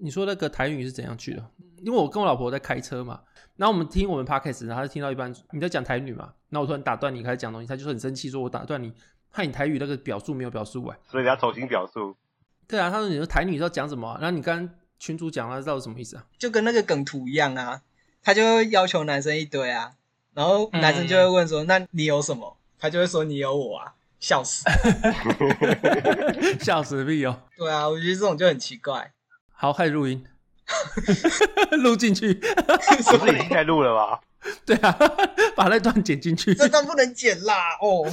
[0.00, 1.50] 你说那个台语是怎样去的？
[1.78, 3.20] 因为我跟我老婆在开车嘛。
[3.56, 8.90] 然后我们听我们 podcast，然后他就听到一半你在讲台语嘛，然后我突然打断你开始讲东西，他就很生气，说我打断你，
[9.28, 12.16] 害你台语那个表述没有表述完，所以你要重新表述。
[12.66, 14.18] 对啊，他说你说台语要讲什么、啊？
[14.18, 16.24] 然后你刚刚群主讲了，知道什么意思啊？
[16.38, 17.82] 就跟那个梗图一样啊，
[18.22, 19.92] 他就要求男生一堆啊，
[20.32, 24.64] 然后男生就会问说：“嗯、那你有什么？”他就会说：“你有我啊！”笑死，
[26.60, 27.34] 笑死必有。
[27.56, 29.12] 对啊，我觉得这种就很奇怪。
[29.60, 30.24] 好，开始录音。
[31.82, 32.28] 录进去，
[33.02, 34.18] 是 不是已经在录了吗？
[34.64, 34.90] 对啊，
[35.54, 36.54] 把那段剪进去。
[36.54, 38.10] 这段不能剪啦，哦，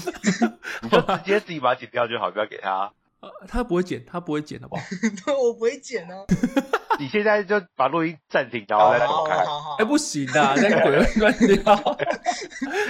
[0.81, 2.91] 你就直接自己把它剪掉就好，不要给他。
[3.47, 4.81] 他不会剪，他不会剪，好不好？
[5.25, 6.25] 对，我不会剪哦。
[6.99, 9.37] 你现在就把录音暂停，然后再重开。
[9.77, 11.75] 哎，不行的，那个鬼会乱掉。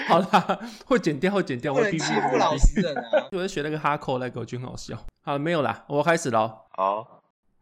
[0.08, 3.28] 好啦，会剪掉，会剪掉，会逼欺负老实人啊！
[3.32, 4.98] 我在学那个哈扣，那个我觉得很好笑。
[5.24, 6.62] 好，没有啦，我开始喽。
[6.72, 7.17] 好。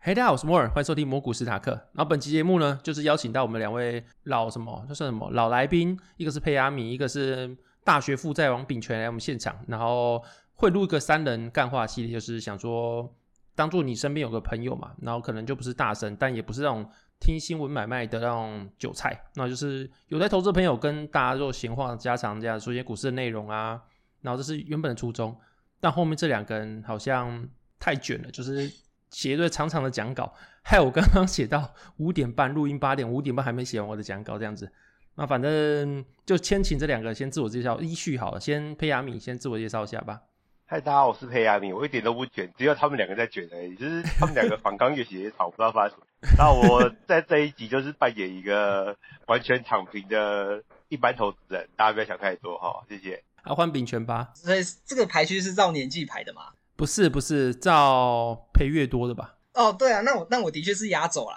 [0.06, 1.72] 嘿，大家好，我是摩尔，欢迎收听魔股斯塔克。
[1.94, 9.58] 然后本期节目呢，就是邀请到我们两位老什么，就是什么老来宾，一个是佩阿米，一个是大学负债王秉权来我们现场。
[9.68, 13.12] 然后会录一个三人干话系列，就是想说，
[13.56, 16.88] 当做你身边有个朋友嘛，然后可能就不是大神，但也不是那种
[17.20, 23.82] 听新闻买卖的那种韭菜，那就是有在投资的朋友跟大家做闲话家常，这样说一些股市的内容啊。
[24.22, 25.36] 然后这是原本的初衷，
[25.80, 27.50] 但后面这两个人好像
[27.80, 28.72] 太卷了，就是。
[29.16, 34.70] 写一段长长的讲稿，害我刚刚写到五点半，录音八点，五点半还没写完我的讲稿，这样子。
[35.16, 38.40] 那反正就先请这两个先自我介绍，依序好了。
[38.42, 40.20] 先佩亚米先自我介绍一下吧。
[40.66, 43.74] 嗨，大家好，我是佩亚米，我一点都不卷，只有他们两个在卷而已。
[43.76, 46.36] 就是他们两个反刚越写越吵，不知道发生什么。
[46.38, 53.24] 那我在这一集就是扮演一个完全躺平的一般投资人，大家不要想太多哈，谢谢。
[53.44, 54.32] 啊，换秉权吧。
[54.36, 56.48] 所以这个排序是照年纪排的吗？
[56.76, 59.36] 不是不是，照赔越多的吧？
[59.54, 61.36] 哦，对啊，那我那我的确是压走了。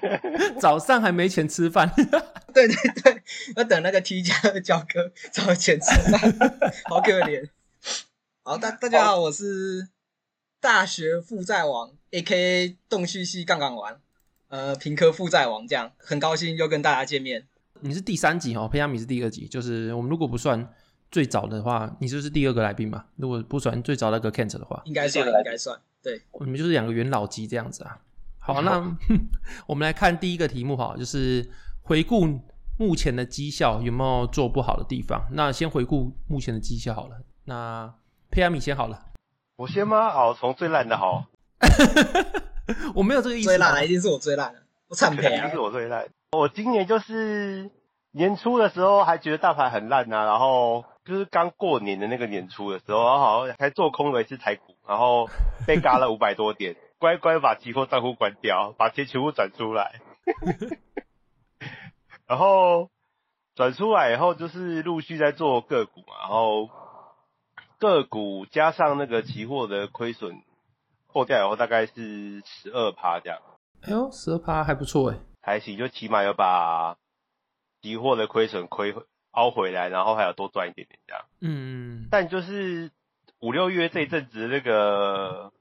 [0.58, 1.92] 早上还没钱吃饭。
[2.54, 3.22] 对对对，
[3.56, 6.20] 要等那个 T 加的交割才有钱吃饭，
[6.88, 7.48] 好可怜。
[8.42, 9.88] 好，大大家好，我是
[10.58, 12.78] 大学负债王，A.K.A.
[12.88, 14.00] 洞悉系杠杆王，
[14.48, 17.46] 呃，平科负债王，这样很高兴又跟大家见面。
[17.80, 20.66] 你是第三集哦，佩亚米是第二集，就是我们如果不算。
[21.10, 23.04] 最早的话，你就是第二个来宾嘛？
[23.16, 25.76] 如果不算最早那个 Kent 的话，应该算，应该算。
[26.02, 27.98] 对，你们就是两个元老级这样子啊。
[28.38, 28.96] 好，那
[29.66, 31.50] 我们来看第一个题目哈，就是
[31.82, 32.40] 回顾
[32.78, 35.20] 目前的绩效有没有做不好的地方？
[35.32, 37.16] 那先回顾目前的绩效好了。
[37.44, 37.92] 那
[38.30, 39.06] 佩亚米先好了，
[39.56, 40.10] 我先吗？
[40.10, 41.26] 好，从最烂的好。
[42.94, 43.48] 我没有这个意思。
[43.48, 45.38] 最烂一定是我最烂的，我惨赔啊！
[45.38, 46.06] 一定是我最烂。
[46.32, 47.68] 我今年就是
[48.12, 50.84] 年初的时候还觉得大盘很烂啊，然后。
[51.10, 55.28] 就是刚过年的那个年初的时候，然后好像还做空了一次台股，然后
[55.66, 60.00] 被嘎了五百多点， 乖乖把期货账户关掉，把钱全部转出来。
[62.28, 62.90] 然后
[63.56, 66.70] 转出来以后，就是陆续在做个股嘛，然后
[67.80, 70.44] 个股加上那个期货的亏损
[71.08, 73.40] 破掉以后，大概是十二趴这样。
[73.82, 76.96] 哎呦，十二趴还不错哎，还行，就起码有把
[77.82, 79.02] 期货的亏损亏回。
[79.32, 81.24] 凹回来，然后还要多赚一点点这样。
[81.40, 82.90] 嗯，但就是
[83.38, 85.52] 五六月这一阵子，那个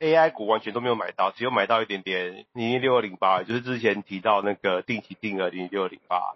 [0.00, 6.34] AI 股完全都没有买到，只有买到一点点零零六二零八，就是之前提到那个定期定额零零六二零八。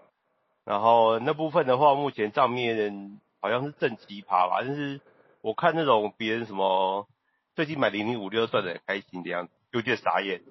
[0.64, 5.00] 然后那部分的话，目前账面好像是正奇葩吧，但是
[5.40, 7.08] 我看那种别人什么
[7.56, 10.42] 最近买零零五六赚的很开心的样子，有点傻眼。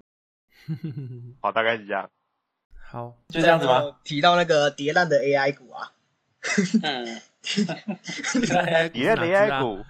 [1.42, 2.10] 好，大概是这样。
[2.90, 3.98] 好，就这样子吗？
[4.04, 5.94] 提到那个跌烂的 AI 股啊。
[6.84, 7.06] 嗯，
[8.94, 9.86] 你那 AI 股，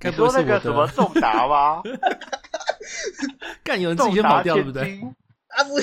[0.00, 1.82] 你说那个什么重达吗？
[3.64, 5.00] 干有人自己就跑掉，对不对？
[5.48, 5.76] 啊不，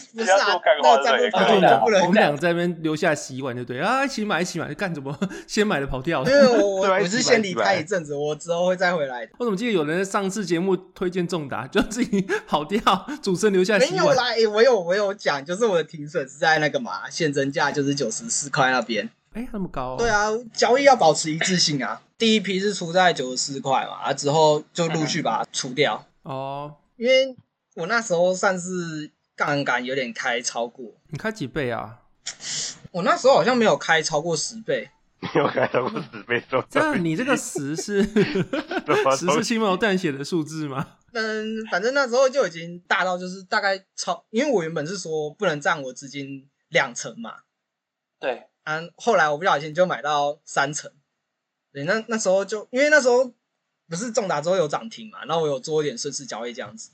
[0.14, 2.00] 不是啊，那个战斗卡就不能。
[2.02, 5.16] 我们两个在那边留下洗碗，就对啊，一起买一起买，干什么？
[5.46, 6.30] 先买的跑掉了。
[6.30, 9.32] 因为我我 我是先离开一阵子，我之后会再回来的。
[9.38, 12.80] 我怎么记得有人在上次节目推荐重达，就自己跑掉，
[13.22, 13.92] 主持人留下洗碗。
[13.92, 14.24] 没有啦，
[14.54, 19.08] 我有我有讲，就是我的停损是在那个嘛，现增价就是九十四块那边。
[19.34, 19.96] 哎，那么高哦？
[19.98, 22.02] 对啊，交易要保持一致性啊。
[22.18, 26.04] 第一批是出在九十四块嘛，啊之后就陆续把它除掉。
[26.22, 27.34] 哦，因为
[27.74, 29.10] 我那时候算是
[29.46, 30.94] 杠杆有点开超过。
[31.08, 32.00] 你开几倍啊？
[32.90, 34.90] 我那时候好像没有开超过十倍。
[35.20, 38.02] 没有开超过十倍，这样你这个十是
[39.16, 40.96] 十是轻描淡写的数字吗？
[41.12, 47.36] 嗯，反正那时候就已经大到就是大概超，因为我原本是说不能占我资金两成嘛。
[48.18, 48.48] 对。
[48.64, 50.90] 啊，后来我不小心就买到三成。
[51.72, 53.32] 对，那那时候就因为那时候
[53.88, 56.90] 不是重达之后有涨停嘛，然后我有做一点顺势交易这样子。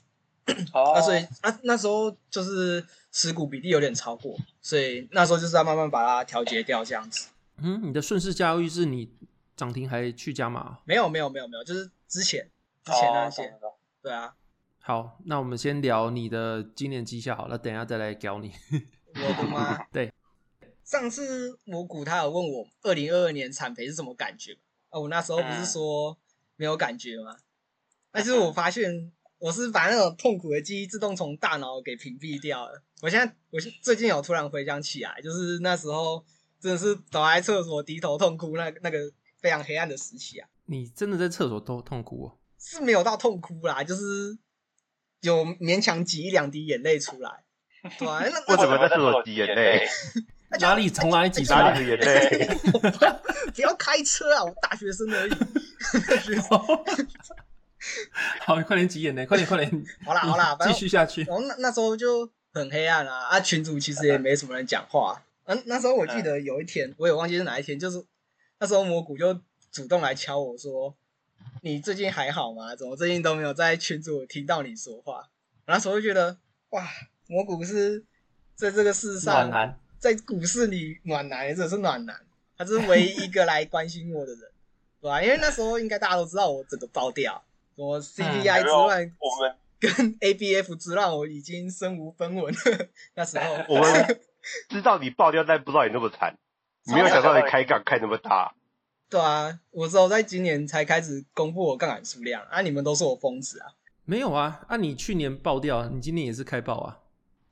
[0.73, 0.93] 哦。
[0.93, 7.29] 啊，所以啊那时候就是持股比例有点超过，所以那时候就是要慢慢把它调节掉这样子。
[7.57, 9.11] 嗯，你的顺势交易是你
[9.55, 10.79] 涨停还去加码？
[10.85, 12.49] 没有没有没有没有，就是之前
[12.83, 13.43] 之前那些。
[13.61, 14.33] 哦对啊，
[14.79, 18.53] 好，那我们先聊你的今年绩效好了，等一下再来教你。
[19.13, 19.77] 我的妈？
[19.91, 20.09] 对，
[20.85, 24.57] 上次蘑菇他有问我二零二二年产赔是什么感觉
[24.87, 24.97] 啊？
[24.97, 26.17] 我那时候不是说
[26.55, 27.35] 没有感觉吗？
[28.09, 32.83] 但是我发现我是把那种痛苦的记忆自动从大脑给屏蔽掉了。
[33.01, 36.23] 我现在我最近有突然回想起来，就是那时候
[36.59, 38.99] 真的是倒在厕所低头痛哭，那那个
[39.41, 40.49] 非常黑暗的时期啊！
[40.65, 42.37] 你真的在厕所都痛哭哦？
[42.59, 44.37] 是没有到痛哭啦，就是
[45.21, 47.45] 有勉强挤一两滴眼泪出来。
[47.97, 49.87] 对啊，那 我怎么在厕所挤眼泪？
[50.59, 52.49] 哪里从哪里挤出来的眼泪？
[53.55, 54.43] 不要开车啊！
[54.43, 55.31] 我大学生而已。
[58.45, 59.85] 好，快点急眼呢，快点快点。
[60.05, 61.23] 好啦好啦， 继续下去。
[61.23, 65.21] 然后那那时候就很黑暗啊，啊群主其实也没什么人讲话。
[65.45, 68.03] 嗯、啊，那时候我记得有一天，我也忘记是哪一天，就是
[68.59, 69.33] 那时候蘑菇就
[69.71, 70.95] 主动来敲我说。
[71.61, 72.75] 你最近还好吗？
[72.75, 75.29] 怎么最近都没有在群主听到你说话？
[75.65, 76.37] 那时候就觉得
[76.69, 76.85] 哇，
[77.27, 78.03] 蘑菇是
[78.55, 79.49] 在这个世上，
[79.97, 82.19] 在股市里暖男，真的是暖男，
[82.57, 84.41] 他是唯一一个来关心我的人，
[85.01, 85.21] 对吧？
[85.21, 87.41] 因为那时候应该大家都知道我整个爆掉，
[87.79, 92.87] 什么 CPI 之乱，嗯、我们跟 ABF 之乱，我已经身无分文了。
[93.15, 94.19] 那时候我们
[94.67, 96.37] 知道你爆掉，但不知道你那么惨，
[96.93, 98.53] 没有想到你开杠开那么大。
[99.09, 102.61] 对啊，我只有在今年才开始公布我杠杆数量啊！
[102.61, 103.71] 你们都说我疯子啊？
[104.03, 106.99] 没有啊，啊你去年爆掉，你今年也是开爆啊？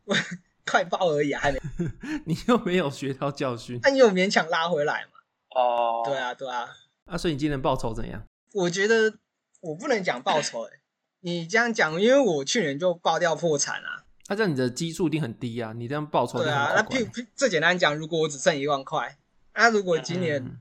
[0.70, 1.60] 快爆而已啊，还没。
[2.26, 5.20] 你又没有学到教训，那、啊、你有勉强拉回来嘛？
[5.56, 6.68] 哦、uh...，对啊，对啊。
[7.06, 8.22] 啊，所以你今年报酬怎样？
[8.54, 9.18] 我觉得
[9.70, 10.80] 我不能讲报酬诶、欸，
[11.22, 14.04] 你这样讲，因为我去年就爆掉破产啊。
[14.28, 16.74] 那、啊、这样你的基数一定很低啊，你这样报酬对啊。
[16.76, 19.18] 那譬最简单讲，如果我只剩一万块，
[19.54, 20.60] 那、啊、如果今年、嗯。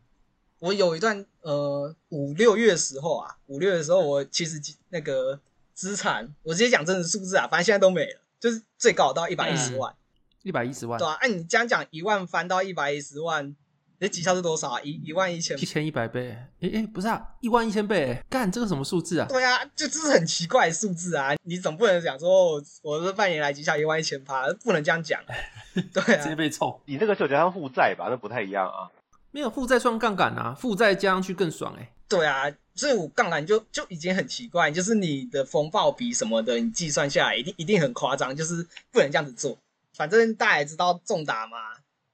[0.59, 4.59] 我有一段呃五六月的时候啊，五六月的时候我其实
[4.89, 5.39] 那个
[5.75, 9.95] 资产，我直接讲真实数字啊，反正现在都没了，就是最高到一百一十万，
[10.43, 13.55] 一百一十万，对啊，按、啊、你这样讲一万翻到一百一十万，
[13.99, 14.81] 你绩效是多少啊？
[14.83, 19.27] 一一万一千，一千一百倍，诶、欸、哎，不是啊，一万一千倍，干这个什么数字啊？
[19.29, 25.21] 对啊，就这是很奇怪的数字啊，你总不能讲说我我这半年来绩效一万一千趴，不能这样讲，
[25.93, 28.91] 对啊，直接被冲，你那个就加上负债吧，那不太一样啊。
[29.31, 31.93] 没有负债算杠杆啊，负债加上去更爽哎、欸。
[32.09, 32.45] 对啊，
[32.75, 39.59] 所以我杠杆就就已经很奇怪，就是你的风暴比什么的，你计算下来一定一定很夸张，就是不能这样子做。
[39.95, 41.57] 反正大家也知道重打嘛，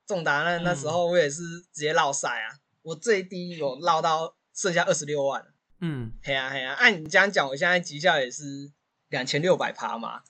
[0.07, 1.43] 重达那那时候我也是
[1.73, 5.47] 直接落赛啊，我最低有落到剩下二十六万。
[5.81, 8.71] 嗯，嘿啊嘿啊，按你这样讲，我现在绩效也是
[9.09, 10.23] 两千六百趴嘛，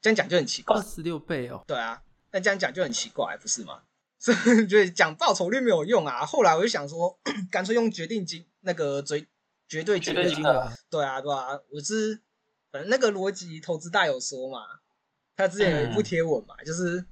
[0.00, 0.76] 这样讲就很奇怪。
[0.76, 1.62] 二十六倍哦。
[1.66, 2.02] 对啊，
[2.32, 3.82] 那这样讲就很奇怪，不是吗？
[4.18, 6.24] 所以觉得讲报酬率没有用啊。
[6.24, 7.18] 后来我就想说，
[7.52, 9.26] 干脆用决定金那个绝
[9.68, 10.72] 绝对决定金额。
[10.88, 12.20] 对啊，对啊，我是
[12.72, 14.60] 反正那个逻辑投资大有说嘛，
[15.36, 17.04] 他之前有一部贴文嘛，嗯、就是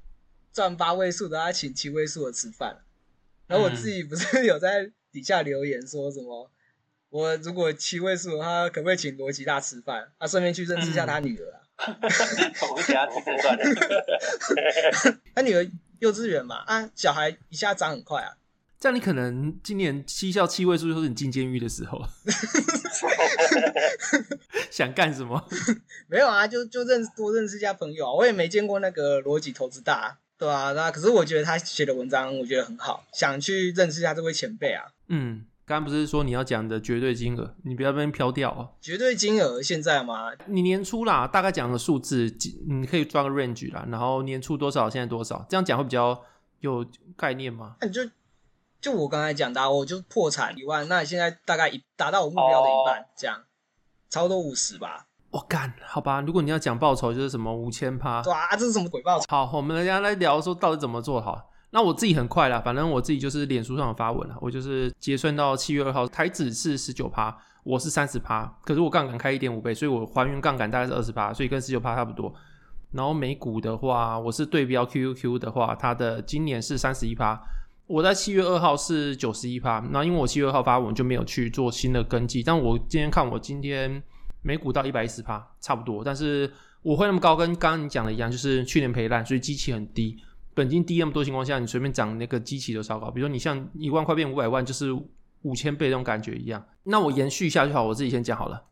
[0.54, 2.78] 赚八位数的他请七位数的吃饭。
[3.46, 6.50] 然后我自己不是有在底下留言说什么，
[7.10, 10.12] 我如果七位数的话，可不可以请罗吉大吃饭？
[10.16, 11.60] 啊，顺便去认识一下他女儿啊。
[11.76, 13.58] 我给他吃饭。
[15.34, 15.70] 他女儿。
[16.00, 18.36] 幼稚园嘛，啊，小孩一下长很快啊，
[18.78, 22.02] 这样你可能今年七校七位数就是你进监狱的时候，
[24.70, 25.42] 想干什么？
[26.08, 28.12] 没有啊，就就认识多认识一下朋友啊。
[28.12, 34.84] 我也没见过那个逻辑投资大，对啊，那可是我觉得他写的文章我觉得很好，想去认识一下这位前辈啊。
[35.08, 38.76] 嗯，刚刚不是说你要讲的绝对金额，你不要被飘掉哦。
[38.78, 40.32] 绝对金额现在吗？
[40.44, 42.30] 你年初啦，大概讲个数字，
[42.68, 46.22] 你可以抓个 range 啦，然后年初多少，现在多少，这样讲会比较
[46.60, 46.84] 有
[47.16, 47.76] 概念吗？
[47.80, 48.02] 那你就
[48.82, 53.44] 就我刚才讲的，我就破产一万，那你现在大概一达到我目标的一半，这样，
[54.10, 55.03] 差不多五十吧。
[55.34, 59.24] 我干，好吧，如果你要讲报酬，就是什么五千趴，对啊，这是什么鬼报酬？
[59.28, 61.50] 好，我们来来聊说到底怎么做好。
[61.70, 72.32] 那我自己很快啦，反正我自己就是脸书上有发文了，我就是结算到七月二号，台指是十九趴，我是三十趴，可是我杠杆开一点五倍，所以我还原杠杆大概是二十趴，所以跟十九趴差不多。
[72.92, 77.42] 然后美股的话，我是对标 QQQ 的话，它的今年是三十一趴，
[77.88, 79.80] 我在七月二号是九十一趴。
[79.90, 84.00] 那因为我七月二号发文就没有去做新的跟进，但我今天看我今天
[84.44, 86.48] 美股到一百一十趴差不多，但是
[86.82, 90.16] 我会那么高，跟刚刚你讲的一样，就是去年赔烂，所以基期很低。
[90.52, 93.10] 本金低那么多情况下，你随便涨那个基期都超高。
[93.10, 94.92] 比如说你像一万块变五百万，就是
[95.42, 96.64] 五千倍那种感觉一样。
[96.84, 98.62] 那我延续一下就好，我自己先讲好了。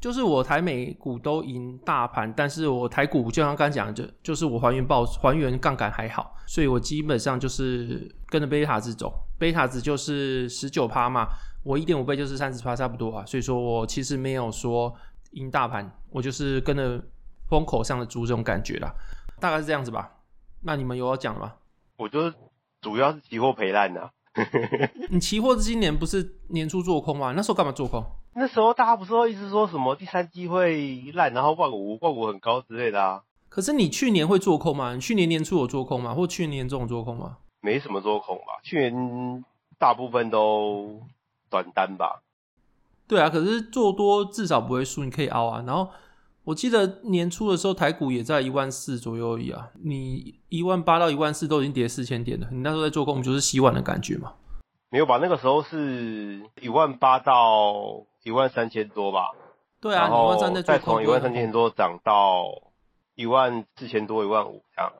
[0.00, 9.14] 就是我台美股都赢大盘，但是我台股就像刚刚讲的，就就是我还原报还原杠杆还好，所以我基本上就是跟着贝塔值走。
[9.38, 11.28] 贝塔值就是十九趴嘛，
[11.64, 13.26] 我一点五倍就是三十趴差不多啊。
[13.26, 14.94] 所以说我其实没有说
[15.32, 17.02] 赢大盘，我就是跟着
[17.48, 18.94] 风口上的猪这种感觉啦，
[19.40, 20.12] 大概是这样子吧。
[20.62, 21.54] 那你们有要讲吗？
[21.96, 22.34] 我就是
[22.80, 24.10] 主要是期货赔烂的。
[25.10, 27.32] 你期货今年不是年初做空吗？
[27.36, 28.04] 那时候干嘛做空？
[28.34, 33.22] 那时候大家不是都一直说什么第三季会烂，然后万五万五很高之类的啊。
[33.48, 34.94] 可是你去年会做空吗？
[34.94, 36.12] 你去年年初有做空吗？
[36.12, 37.36] 或去年这种做空吗？
[37.60, 39.44] 没什么做空吧，去年
[39.78, 41.00] 大部分都
[41.62, 42.22] 短单吧。
[43.06, 45.88] 对啊，可是做多至少不会输，你可以熬啊，然后。
[46.46, 49.70] 我记得年初的时候，台股也在一万四左右而已啊。
[49.82, 54.34] 你一万八到一万四都已经跌四千点了，你那时候在做空，就是洗碗的感觉嘛？
[54.90, 55.18] 没有吧？
[55.22, 59.30] 那个时候是一万八到一万三千多吧？
[59.80, 62.44] 对啊，一万三在做空，再从一万三千多涨到
[63.14, 64.92] 一万四千多、一万五这样。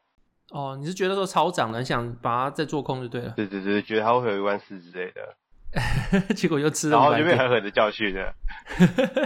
[0.50, 3.34] 哦，你是觉得说超涨了，你想把它再做空就对了？
[3.36, 5.36] 对对对，觉得它会有一万四之类的，
[6.34, 8.34] 结果又吃了，然后就被狠狠的教训了。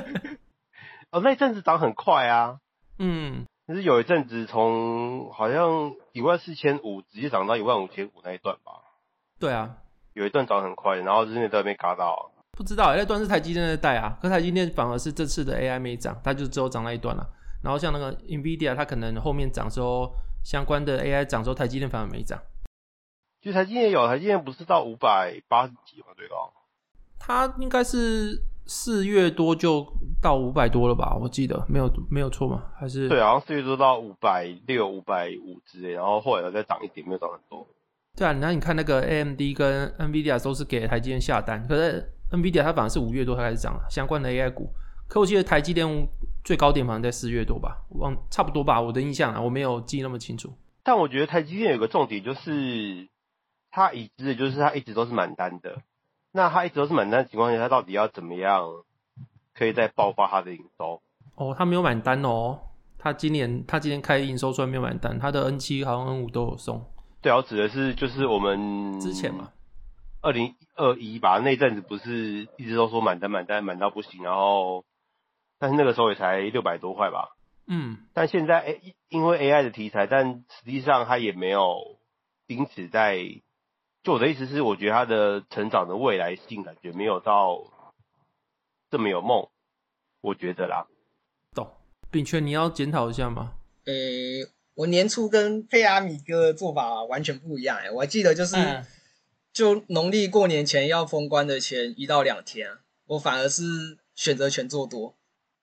[1.12, 2.58] 哦，那阵子涨很快啊，
[2.98, 8.72] 嗯，可是有一阵子从好像一万四千五直接涨到一万五千五那一段吧？
[9.38, 9.76] 对啊，
[10.14, 12.32] 有一段涨很快，然后日内都没嘎到。
[12.56, 17.24] 不知道、欸、那段是台积电在带啊，可台积电反而是这次的 AI 没涨，它就只有涨那一段了。
[17.62, 20.12] 然后像那个 NVIDIA，它可能后面涨时候
[20.44, 22.38] 相关的 AI 涨时候，台积电反而没涨。
[23.40, 26.06] 就台积电有，台积电不是到五百八十几吗？
[26.16, 26.52] 最高？
[27.18, 28.42] 它应该是。
[28.70, 29.82] 四月多就
[30.20, 31.16] 到五百多了吧？
[31.18, 32.64] 我记得没有没有错吗？
[32.78, 37.66] 还是对，好像四月多到五百六、五百五之类，然后后来再涨一点，没有涨很多。
[38.14, 44.68] 对啊，那你看那个 AMD 跟 NVIDIA 都是给台积电下单，可是 NVIDIA 它反而是五月多才开始涨了，相关的 AI 股。
[45.08, 45.88] 可我记得台积电
[46.44, 47.78] 最高点好像在四月多吧？
[47.98, 48.78] 忘差不多吧？
[48.78, 50.52] 我的印象啊，我没有记那么清楚。
[50.82, 53.08] 但我觉得台积电有个重点就是，
[53.70, 55.82] 它已知的就是他一直都是满单的。
[56.30, 58.62] 那他一直都是满单的情况下，他到底要怎么样
[59.54, 61.00] 可以再爆发他的营收？
[61.36, 62.60] 哦，他没有满单哦。
[62.98, 66.84] 他今年他今年开营收虽然没有满单，他的 N 七好像 N 五都有送。
[67.22, 69.52] 对啊，我指的是就是我们之前嘛，
[70.20, 74.84] 二零二一吧，那阵子不是一直都说满单满单满到不行，然后
[75.58, 77.30] 但是那个时候也才六百多块吧。
[77.66, 81.98] 嗯，但现在 A，因为 AI 的题材，但实际上他也没有
[82.46, 83.40] 因此在。
[84.02, 87.62] 就我的意思是，我觉得他的成长的未来性感觉没有到
[88.90, 89.48] 这么有梦，
[90.20, 90.86] 我觉得啦。
[91.54, 91.68] 懂，
[92.10, 93.54] 秉权你要检讨一下吗？
[93.84, 98.86] 诶、欸，我年初跟佩阿米哥的做法完全不一样诶、欸，我还记得就是，嗯、
[99.52, 102.70] 就农历过年前要封关的前一到两天，
[103.06, 105.16] 我反而是选择权做多。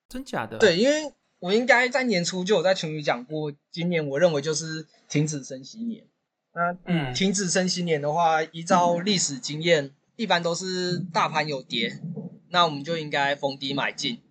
[0.08, 0.58] 真假的？
[0.58, 6.06] 对，因为我应该在年初就有在群里讲过，今年我认为就是停止升息年。
[6.56, 12.00] 那嗯，停止升息年的话，依照历史经验，一般都是大盘有跌，
[12.48, 14.22] 那我们就应该逢低买进。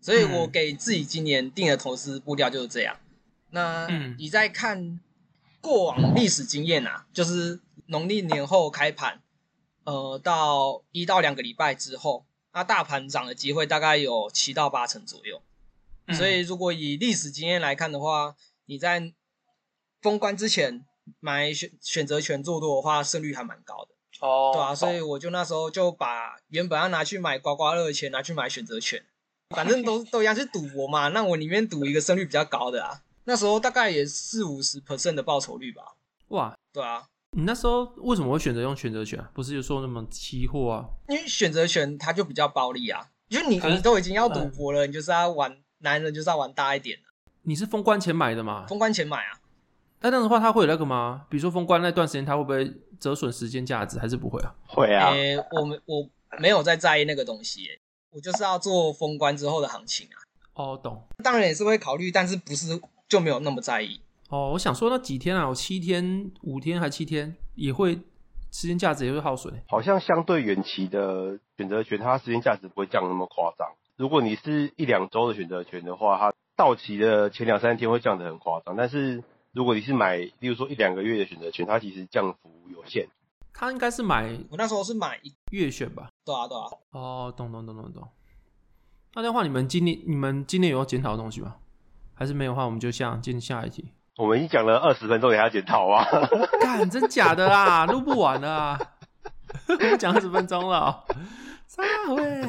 [0.00, 2.96] 所以我给自己今年定的投资步调就是这样。
[3.50, 5.00] 那你再看
[5.60, 9.20] 过往历史经验啊，就是农历年后开盘，
[9.82, 15.42] 呃，到一到两个礼拜之后，那大盘涨的机会大概有七到八成左右。
[16.14, 19.12] 所以如果以历史经验来看的话，你在
[20.00, 20.84] 封关之前。
[21.20, 29.04] 买选选择权做多的话，胜率还蛮高的哦，oh, 对啊，所以我就那时候就把原本要拿去买刮刮乐的钱拿去买选择权，
[29.50, 33.02] 反正都 都一样，是赌博嘛，那我宁愿赌一个胜率比较高的啊。
[33.24, 35.82] 那时候大概也四五十 percent 的报酬率吧。
[36.28, 39.30] 哇，对啊，你那时候为什么会选择用选择权啊？
[39.34, 40.86] 不是就说那么期货啊？
[41.08, 47.08] 因为选择权它就比较暴利啊，就你你都已经要赌博了，嗯你就是要玩，男人就是要玩大一点的，
[47.42, 48.66] 你是封关前买的嘛？
[48.66, 49.40] 封关前买啊。
[50.00, 51.26] 那这样的话，它会有那个吗？
[51.30, 52.70] 比如说封关那段时间，它会不会
[53.00, 54.54] 折损时间价值，还是不会啊？
[54.66, 56.08] 会啊，诶、我们我
[56.38, 60.16] 没有在在意那个东西、欸，我就是要做封关之后的行情啊。
[60.54, 61.02] 哦，懂。
[61.22, 64.00] 当然也是会考虑，但是不是就没有那么在意。
[64.28, 67.94] 哦，我想说那几天啊，我七天、五天还七天，也会
[68.52, 69.62] 时间价值也会耗损欸。
[69.68, 73.68] 好像相对远期的选择权，它时间价值不会降那么夸张。
[73.96, 78.76] 如果你是一两周的选择权的话，它到期的前两三天会降得很夸张。
[78.76, 79.22] 但是
[79.54, 83.08] 如果你是买，例如说一两个月的选择权，它其实降幅有限。
[83.52, 86.08] 他应该是买我那时候是买一，月选吧？
[86.24, 88.08] 对啊对啊，哦，懂懂懂懂懂。
[89.14, 91.54] 那这样的话，你们今年你们今年有要检讨的东西吗？
[92.14, 93.92] 还是没有的话，我们就下进下一题。
[94.16, 96.04] 我们已经讲了二十分钟，你还要检讨啊？
[96.60, 98.80] 干，真假的啦，录不完了啊！
[99.68, 101.04] 我讲二十分钟了哦，
[101.68, 101.82] 啥
[102.12, 102.42] 喂？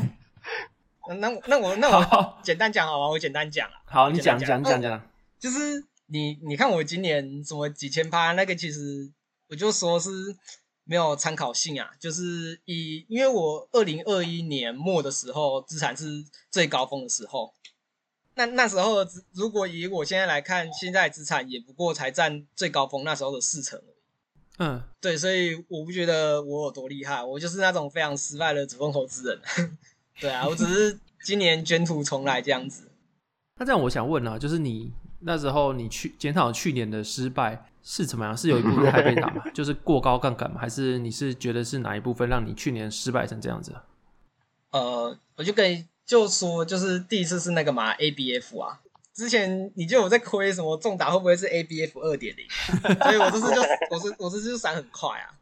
[1.08, 5.00] 那那那我那我好，简单讲好吧，我简单讲啊，好，你讲讲讲讲。
[5.38, 9.12] 就是你你看我今年什么几千趴，那个其实
[9.50, 10.10] 我就说是
[10.84, 17.54] 没有参考性啊，就是以因为我二零二一年末的时候资产是最高峰的时候，
[18.36, 23.96] 那那时候如果以我现在来看，现在资产也不过才占最高峰那时候的四成而已。
[24.58, 29.42] 嗯，对，所以我不觉得我有多厉害，我就是那种非常失败的主动投资人。
[30.22, 32.90] 对啊，我只是今年卷土重来这样子。
[33.58, 34.94] 那这样我想问啊，就是你
[35.26, 38.38] 那时候你去检讨去年的失败是怎么样？
[38.38, 39.44] 是有一部分太被打吗？
[39.54, 40.60] 就是过高杠杆吗？
[40.60, 43.84] 还是你是觉得是哪一部分让你去年失败成这样子啊？
[44.72, 48.80] 呃，我就跟你就说，就是第一次是那个嘛 ABF 啊，
[49.14, 52.46] 之前你就有在亏什么重打会不会是 ABF 二点零，
[53.02, 55.34] 所以我这次就我这我这次就闪很快啊，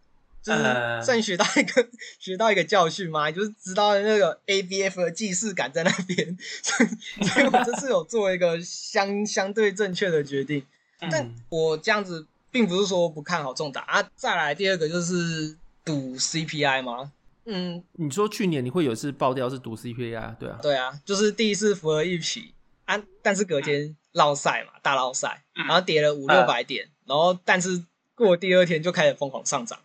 [0.43, 0.61] 就是
[1.01, 1.87] 算学到一个
[2.19, 10.61] 学到一个教训嘛，就是知道那个 ABF 的既视感在那边，所以所以我这次有做一个相相对正确的决定，
[11.09, 14.09] 但我这样子并不是说不看好重打啊。
[14.15, 17.13] 再来第二个就是赌 CPI 吗。
[17.45, 29.79] 嗯，你说去年你会有一次爆掉是赌 CPI，对啊，对啊，就是第一次符合预期啊，但是隔天落赛嘛，大落赛，然后跌了五六百点，然后但是过第二天就开始疯狂上涨。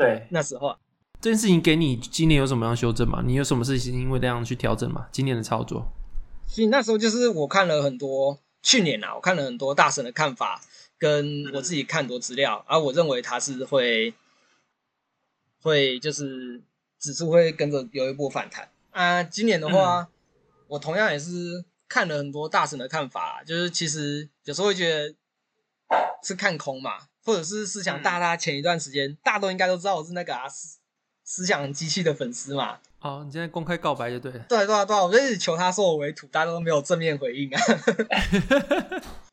[0.00, 0.78] 对，那时候啊，
[1.20, 3.22] 这件事情给你今年有什么样修正吗？
[3.26, 5.06] 你有什么事情因为这样去调整吗？
[5.12, 5.86] 今年的操作？
[6.46, 10.62] 所以那时候就是我看了很多，去年啊，我看了很多大神的看法，
[10.96, 14.14] 跟我自己看很多资料，而、啊、我认为他是会
[15.60, 16.62] 会就是。
[17.00, 19.22] 指数会跟着有一波反弹啊！
[19.22, 20.08] 今年的话，嗯、
[20.68, 25.14] 我同样也是看了很多大神的看法，就是其实有时候会觉得
[26.22, 30.78] 是看空嘛，或者是思想大大前一段时间，嗯、大家都应该都知道我是那个啊思
[31.24, 32.78] 思想机器的粉丝嘛。
[33.00, 34.38] 哦，你现在公开告白就对了。
[34.48, 37.60] 对对对，我就一直求他说我为土，大家都没有正面回应啊。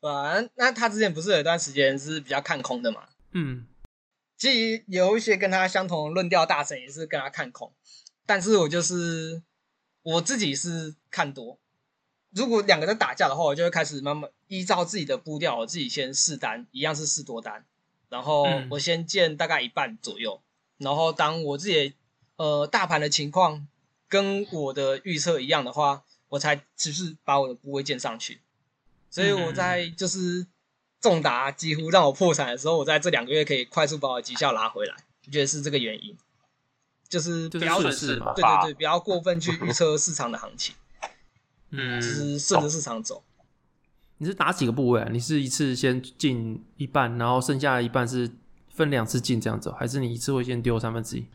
[0.08, 3.02] 啊，那他之前不是有一段时间是比较看空的嘛？
[3.32, 3.66] 嗯。
[4.38, 7.72] 其实有一些跟他相同论调大神也是跟他看空，
[8.24, 9.42] 但是我就是
[10.02, 11.58] 我自己是看多。
[12.30, 17.64] 如果两个在打架的话，我就会开始慢慢依照自己的步调，我自己先试单，一样是试多单，
[18.08, 20.40] 然后我先建大概一半左右，
[20.76, 21.94] 然后当我自己
[22.36, 23.66] 呃大盘的情况
[24.08, 28.40] 跟我的预测一样的话，我才只是把我的部位建上去。
[29.10, 30.46] 所以我在就是。
[31.00, 36.18] 重达几乎让我破产的时候，我在这两个月可以快速把我绩效拉回来，我觉得是这个原因，
[37.08, 40.74] 就是不要损失，对对对，不要过分去预测市场的行情，
[41.70, 43.22] 嗯，就是顺着市场走。
[44.18, 45.08] 你是打几个部位啊？
[45.10, 48.30] 你是一次先进一半，然后剩下的一半是
[48.68, 51.26] 分两次进这样走，还是你一次会先丢三分之一？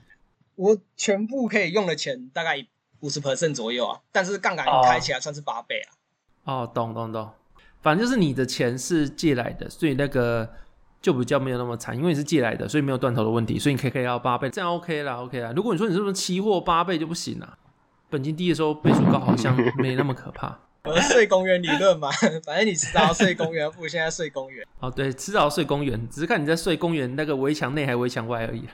[0.55, 2.65] 我全部可以用的钱大概
[2.99, 5.89] 五十 percent 左右啊，但是杠杆开起来算是八倍啊。
[6.43, 7.31] 哦，懂懂懂。
[7.81, 10.49] 反正就是你的钱是借来的，所以那个
[11.01, 15.51] 就比较没有那么惨，因为你是借来的，所以没有断头的问题，所以你可以可以要八倍，这样 OK 啦，OK 啦。
[15.55, 17.57] 如果你说你是不是期货八倍就不行啦，
[18.09, 20.59] 本金低的时候倍数高好像没那么可怕。
[20.89, 22.11] 我睡公园理论嘛，
[22.43, 24.67] 反正你迟早睡公园，不如现在睡公园。
[24.81, 28.67] 哦，对，迟早睡公园，只是看你在睡公园那个围墙内还围墙外而已。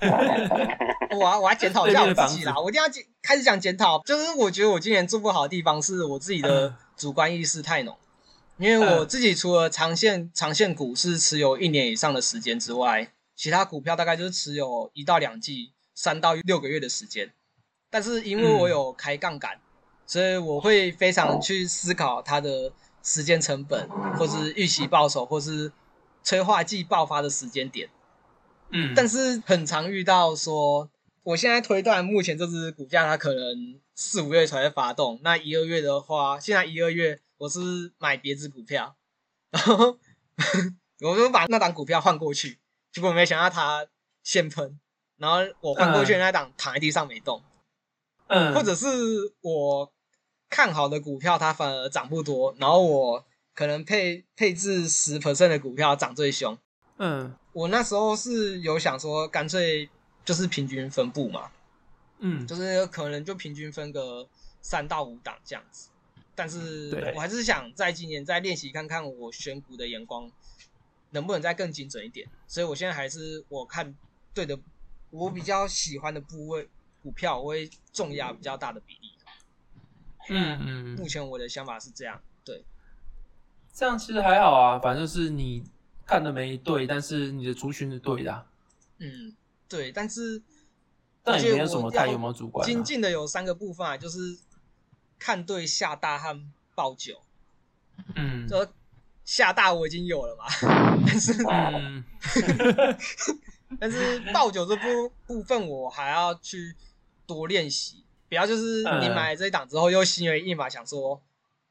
[1.16, 2.88] 我要我要检讨一下我自己啦，我一定要
[3.22, 7.96] 开始讲检讨，就是我觉得我今年做不好的地方是我自己的主观意识太浓。
[8.58, 17.30] 因为我自己除了长线长线股是持有一年以上的时间之外，其他股票大概就是持有一到两季、三到六个月的时间。
[17.88, 19.60] 但是因为我有开杠杆，
[20.06, 25.72] 所以我会非常去思考它的时间成本，或是预期报酬，或是
[26.22, 27.90] 催化剂爆发的时间点。
[28.70, 30.88] 嗯，但是很常遇到说，
[31.22, 38.96] 我现在推断目前这只股价它可能四五月才会发动，那一二月的话，现在一二月我是买别只股票，
[39.50, 39.98] 然后
[41.00, 42.58] 我就把那档股票换过去，
[42.92, 43.86] 结果没想到它
[44.22, 44.80] 现喷，
[45.16, 47.42] 然后我换过去那档躺在地上没动，
[48.26, 48.86] 嗯，或者是
[49.42, 49.92] 我
[50.48, 56.56] 看好的股票它反而涨不多，然后我可能配配置十 percent 的股票涨最凶，
[56.98, 57.34] 嗯。
[57.52, 59.88] 我那时候是有想说，干脆
[60.26, 61.50] 就是平均分布嘛，
[62.18, 64.28] 嗯，就是可能就平均分个
[64.60, 65.88] 三到五档这样子。
[66.34, 70.30] 但是我还是想在今年再练习看看我选股的眼光
[71.12, 72.28] 能不能再更精准一点。
[72.46, 73.96] 所以我现在还是我看
[74.34, 74.58] 对的，
[75.08, 76.68] 我比较喜欢的部位
[77.02, 79.15] 股票，我会重压比较大的比例。
[80.28, 82.64] 嗯嗯，目前我的想法是这样，对，
[83.72, 85.64] 这样其实还好啊，反正就是你。
[86.08, 88.46] 看的没对，但是你的族群是对的、啊。
[88.98, 89.34] 嗯，
[89.68, 90.40] 对，但是
[91.24, 92.64] 但也没有什么太有没有主观、啊。
[92.64, 94.38] 精进的有三个部分啊，就是
[95.18, 96.40] 看对下大和
[96.76, 97.20] 爆酒。
[98.14, 98.64] 嗯，就
[99.24, 100.44] 下大我已经有了嘛，
[101.04, 102.04] 但是，嗯、
[103.80, 106.76] 但是爆酒这部部分我还要去
[107.26, 111.22] 多练习，不要就是你买了这一档之后又心猿意马，想说。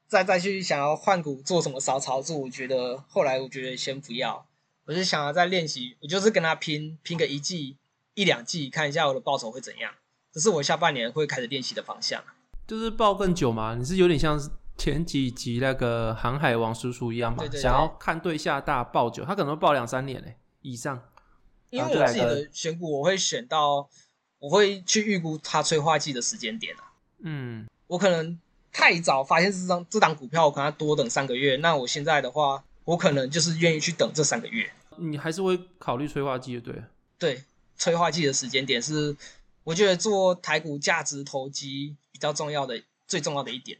[0.07, 4.45] 再再去想要换股做什么骚操作，我觉得后来我觉得先不要，
[4.85, 7.77] 我就想要再练习，我就是跟他拼拼个一季
[8.13, 9.91] 一两季，看一下我的报酬会怎样。
[10.31, 12.23] 这是我下半年会开始练习的方向。
[12.67, 14.39] 就是报更久嘛，你是有点像
[14.77, 21.01] 前几集那个航海王叔叔一样嘛，对对对，想要看对下大报久，他可能会抱两三年嘞以上。
[21.71, 23.89] 因为我自己的选股，我会选到，
[24.45, 26.83] 我会去预估它催化剂的时间点啊。
[27.19, 28.39] 嗯，我可能。
[28.77, 31.55] 太早发现这张这档股票，我可能要多等三个月。
[31.55, 34.69] 那我现在的话，我可能就是愿意去等这三个月。
[34.97, 36.83] 你还是会考虑催化剂，对？
[37.17, 37.41] 对，
[37.77, 39.15] 催化剂的时间点是
[39.63, 43.77] 我觉得做台股价值投机比较重要的、最重要的一点。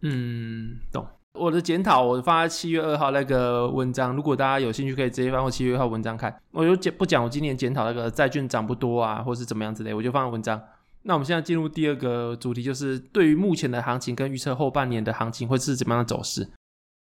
[0.00, 1.06] 嗯，懂。
[1.38, 6.40] 我的检讨我发在七月二号那个文章，如果大家有兴趣，可以直接翻我七月二号文章看。
[6.50, 10.60] 我就讲不讲我今年检讨那个债券涨不多啊，或是怎么样之类，我就放在文章。
[11.02, 16.48] 那我们现在进入第二个主题，就是对于目前的行情跟预测后半年的行情会是怎么样的走势。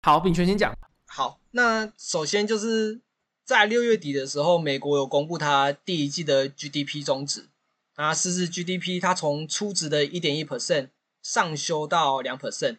[0.01, 0.73] 好，秉全先讲。
[1.05, 3.01] 好，那首先就是
[3.45, 7.49] 在六月底的时候，美国有公布它第一季的 GDP 终值，
[7.97, 10.87] 那实质 GDP 它从初值的一点一 percent
[11.21, 12.77] 上修到两 percent，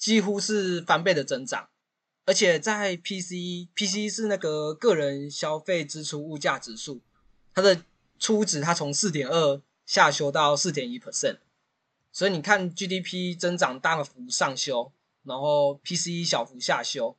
[0.00, 1.68] 几乎是翻倍的增长。
[2.24, 7.00] 而且在 PCE，PCE 是那个个人消费支出物价指数，
[7.54, 7.84] 它的
[8.18, 9.62] 初值它从四点二。
[9.86, 11.38] 下修到四点一 percent，
[12.12, 14.92] 所以你看 GDP 增长大幅上修，
[15.24, 17.18] 然后 PCE 小幅下修，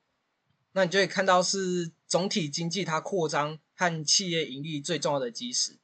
[0.72, 5.80] 那你就会看到是总体经济它扩张和企业盈利最重要的基石。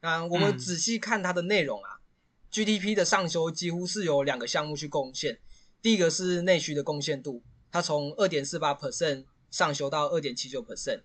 [0.00, 2.02] 那我们仔细看它的内容啊，嗯
[2.50, 5.40] ，GDP 的上修几乎是由两个项目去贡献，
[5.82, 11.02] 第一个是内需的贡献度，它从二点四八 percent 上修到二点七九 percent，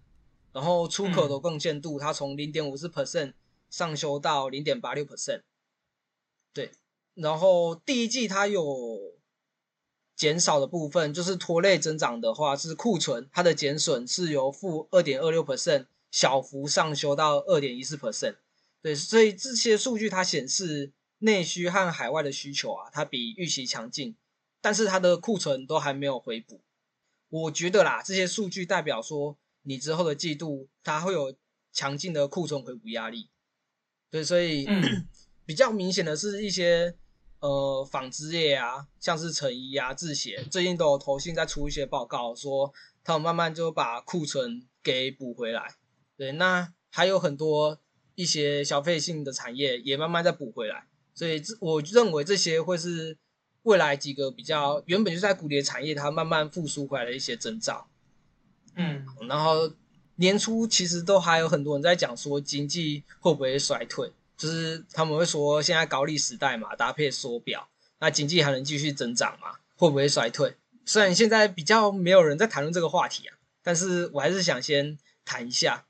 [0.52, 3.34] 然后出口的贡献度，它从零点五四 percent。
[3.68, 5.42] 上修到零点八六 percent，
[6.54, 6.72] 对，
[7.16, 9.18] 然后第一季它有
[10.16, 18.36] 减少的部分，就是拖累增长的话是库存，它的减损是由负二点二六 percent 小幅上修到二点一四 percent，
[18.82, 24.16] 对，所以这些数据它显示内需和海外的需求啊，它比预期强劲，
[24.66, 26.60] 但是它的库存都还没有回补，
[27.30, 31.36] 我觉得啦，这些数据代表说你之后的季度它会有
[31.72, 33.30] 强劲的库存回补压力。
[34.10, 35.08] 对，所以、嗯、
[35.46, 36.96] 比较明显的是一些
[37.42, 42.74] 呃纺织业啊，像是成衣啊、制鞋，最近都有投信在出一些报告，说
[43.04, 45.76] 他们慢慢就把库存给补回来。
[46.18, 47.80] 对，那还有很多
[48.16, 53.20] 一些消费性的产业也慢慢在补回来，所以我认为这些会是
[53.66, 57.88] 未来几个比较原本就在谷底的产业，它慢慢复苏回来的一些征兆。
[58.76, 59.72] 嗯，然后。
[60.18, 67.68] 年初其实都还有很多人在讲说经济会不会衰退，就是他们会说现在高利时代嘛，搭配缩表，
[68.00, 69.58] 那经济还能继续增长吗？
[69.76, 70.56] 会不会衰退？
[70.86, 75.86] 虽然现在比较没有人在谈论这个话题啊，但是我还是想先谈一下，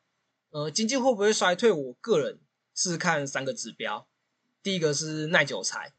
[0.50, 1.72] 呃，经济会不会衰退？
[1.72, 2.40] 我个人
[2.74, 4.08] 是看三个指标，
[4.64, 5.94] 第一个是耐久材，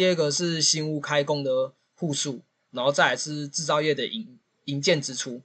[0.00, 5.42] 第二个是新屋开工的户数，然后再来是制造业的营营建支出。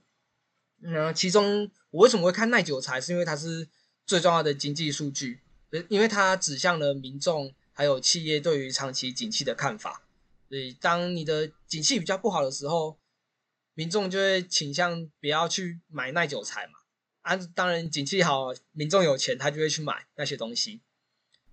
[0.78, 2.98] 那其中我为什么会看耐久材？
[2.98, 3.68] 是因为它是
[4.06, 5.42] 最重要的经济数据，
[5.90, 10.06] 因为它指向了民众还有企业对于长期景气的看法。
[10.48, 12.98] 所以当你的景气比较不好的时候，
[13.74, 16.78] 民众就会倾向不要去买耐久材嘛。
[17.20, 20.80] 啊，当然景气好，民众有钱，他就会去买那些东西。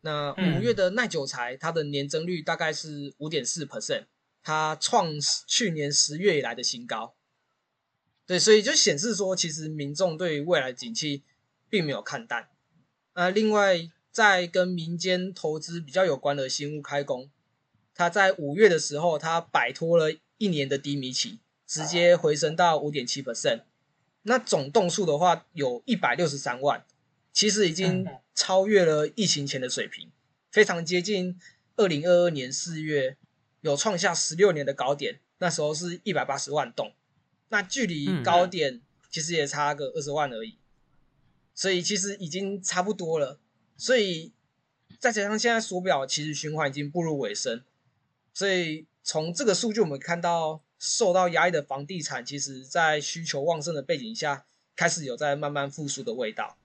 [0.06, 4.04] 那五月的耐久材，它的年增率大概是五点四 percent，
[4.44, 5.14] 它创
[5.48, 7.16] 去年十月以来的新高。
[8.26, 11.24] 对，所以就显示说，其实民众对未来景气
[11.70, 12.50] 并没有看淡。
[13.14, 17.30] 呃，另外，在跟民间投资比较有关的新屋开工，
[17.96, 23.64] 它在五月的时候，它摆脱了一年的低迷期，直接回升到五点七 percent。
[24.24, 26.86] 那总栋数的话，有一百六十三万，
[27.34, 30.12] 其实已经超越了疫情前的水平，
[30.52, 31.40] 非常接近
[31.76, 33.18] 二零二二年四月
[33.62, 36.94] 有创下十六年的高点，那时候是一百八十万栋。
[37.50, 40.58] 那距离高点其实也差个二十万而已，
[41.54, 43.40] 所以其实已经差不多了。
[43.76, 44.32] 所以
[45.00, 47.64] 再加上现在手表，其实循环已经步入尾声。
[48.34, 56.58] 所以从这个数据我们看到，受到压抑的房地产，其实在需求旺盛的背景下，开始有在慢慢复苏的味道。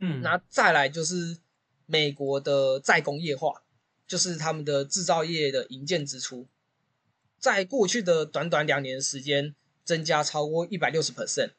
[0.00, 1.38] 嗯，那再来就是
[1.86, 3.62] 美国的再工业化，
[4.06, 6.48] 就是他们的制造业的营建支出，
[7.38, 9.54] 在过去的短短两年的时间。
[9.82, 11.50] 增加超过一百六十 percent。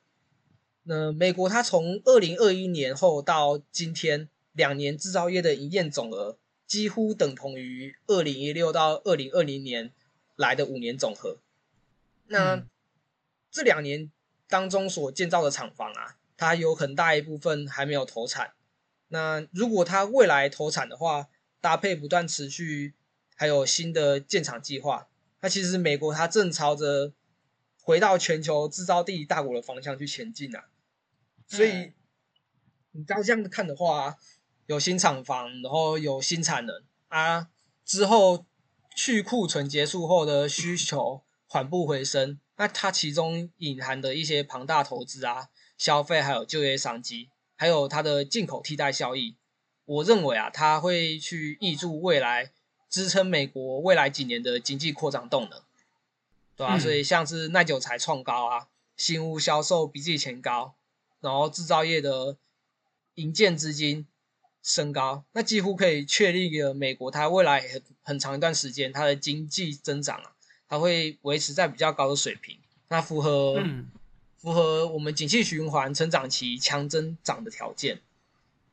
[0.84, 9.92] 那美国它从二零二一年后到今天两年制造业的营业总额几乎等同于二零一六到二零二零年
[10.38, 11.40] 来的五年总和。
[12.28, 12.70] 那、嗯、
[13.52, 14.10] 这两年
[14.48, 18.54] 当中所建造的厂房啊，它有很大一部分还没有投产。
[19.08, 21.28] 那如果它未来投产的话，
[21.60, 22.94] 搭配不断持续，
[23.36, 25.08] 还有新的建厂计划，
[25.42, 27.14] 那其实美国它正朝着。
[27.84, 30.66] 回到全球制造第一大国的方向去前进啊，
[31.48, 31.94] 所以
[32.92, 34.20] 你照这样看的话，
[34.68, 37.50] 有新厂房，然后有新产能啊，
[37.84, 38.46] 之后
[38.96, 45.50] 去库存结束后的需求缓步回升，那它其中隐含的一些庞大投资啊、
[45.82, 49.36] 消费还有就业商机，还有它的进口替代效益，
[49.86, 52.52] 我认为啊，它会去挹注未来
[52.88, 55.60] 支撑美国未来几年的经济扩张动能。
[56.56, 60.76] 对啊，所以像是耐久材创高啊，新屋销售比自己前高，
[61.20, 62.38] 然后制造业的
[63.16, 64.06] 营建资金
[64.62, 70.36] 升高，那几乎可以确立了美国它未来很很长一段时间它的经济增长啊，
[70.68, 73.90] 它会维持在比较高的水平，那符合、嗯、
[74.42, 78.02] 符合我们景气循环成长期强增长的条件。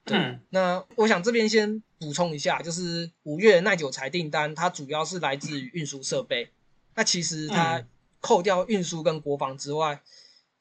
[0.05, 6.49] 对，嗯、那我想这边先补充一下，就是五月耐久材订单，它主要是来自于运输设备。
[6.95, 7.85] 那其实它
[8.21, 10.01] 扣掉运输跟国防之外，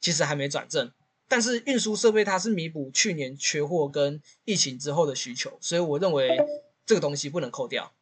[0.02, 0.91] 其实还没转正。
[1.30, 6.38] 但是运输设备它是弥补去年缺货跟疫情之后的需求，所以我认为
[6.86, 7.93] 这个东西不能扣掉。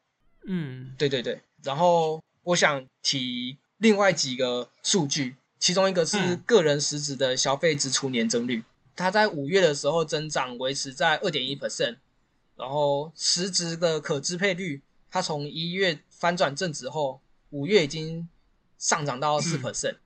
[0.48, 1.42] 嗯，对对对。
[1.62, 8.64] 然后我想提另外几个数据，其中一个是个人实质的消费支出年增率，
[8.96, 11.98] 它在五月的时候增长维持在二点一 percent，
[12.56, 17.20] 然后实质的可支配率，它从一月翻转正值后。
[17.50, 18.30] 五月已经
[18.78, 20.02] 上涨到四 percent，嗯、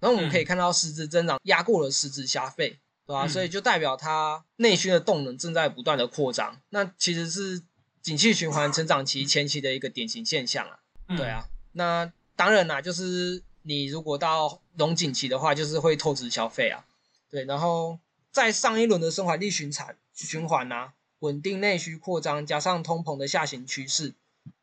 [0.00, 3.24] 然后我们可以看到实质增长压过了实质消费，对吧？
[3.24, 7.62] 嗯、所以就代表它内需的动能正在不断的扩张，那其实是
[8.02, 10.80] 景气循环成长期前期的一个典型现象啊。
[11.08, 16.84] 嗯、对啊，那当然啦，就是你如果到龙景期的话，就是会透支消费啊。
[17.30, 17.98] 对，然后
[18.30, 24.14] 在上一轮的生产力循环循环啊，稳定内需扩张，加上通膨的下行趋势。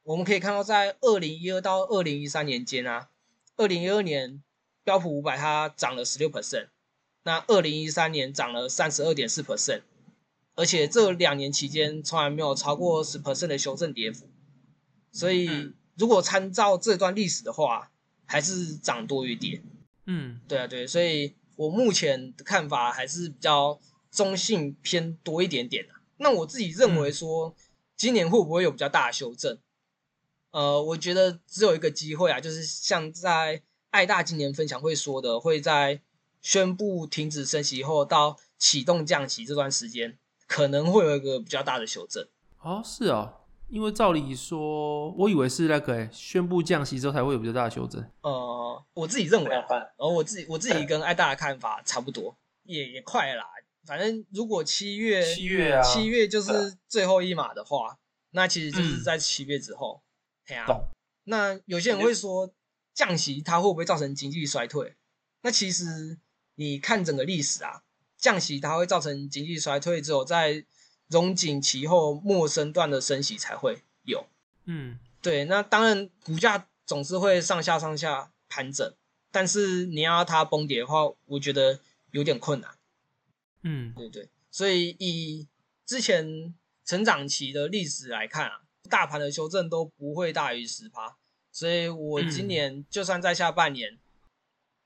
[0.04, 3.10] 我们可以看到，在二零一二到二零一三年间啊，
[3.58, 4.44] 二零一二年
[4.84, 6.68] 标普五百它涨了十六 percent，
[7.24, 9.82] 那二零一三年涨了三十二点四 percent，
[10.56, 14.28] 而且这两年期间从来没有超过十 percent 的修正跌幅，
[15.12, 17.92] 所以如果参照这段历史的话，
[18.30, 19.62] 还是涨多于跌。
[20.06, 23.80] 嗯，对啊，对，所以我目前的看法还是比较
[24.12, 26.00] 中性偏多一点点啊。
[26.18, 27.56] 那我自己认为说，
[27.98, 29.58] 今年会不会有比较大的修正？
[30.52, 36.02] 呃，我觉得只有一个机会啊，就是像在爱大今年分享会说的，会在
[36.42, 42.28] 宣布停止升息后到启动降息这段时间，可能会有一个比较大的修正。
[42.62, 43.39] 哦，是哦，
[43.70, 48.04] 因为照理说，我以为是那个诶宣布降息之后才会有比较大的修正。
[48.22, 53.46] 呃，我自己认为啊，然后我自己我自己跟艾大的看法差不多，也也快啦。
[53.86, 57.98] 反正如果七月七月啊，七月就是最后一码的话，
[58.32, 60.02] 那其实就是在七月之后。
[60.48, 60.84] 嗯懂。
[61.26, 62.52] 那有些人会说，
[62.94, 64.96] 降息它会不会造成经济衰退？
[65.44, 66.18] 那其实
[66.56, 67.84] 你看整个历史啊，
[68.18, 70.66] 降息它会造成经济衰退，只有在
[71.10, 74.26] 荣景期后末升段的升息才会有。
[74.66, 75.46] 嗯，对。
[75.46, 78.94] 那当然，股价总是会上下上下盘整，
[79.32, 81.80] 但是你要它崩跌的话，我觉得
[82.12, 82.78] 有点困难。
[83.64, 85.48] 嗯，对对，所以以
[85.86, 86.54] 之前
[86.86, 91.18] 成长期的历史来看啊，大盘的修正都不会大于十趴，
[91.52, 94.00] 所以我今年就算在下半年，嗯、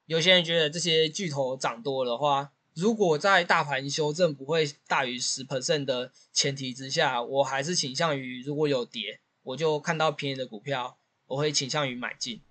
[0.05, 12.41] 有些人觉得这些巨头涨多的话，如果在大盘修正不会大于十 percent 的前提之下，我还是倾向于如果有跌，我就看到便宜的股票，我会倾向于买进。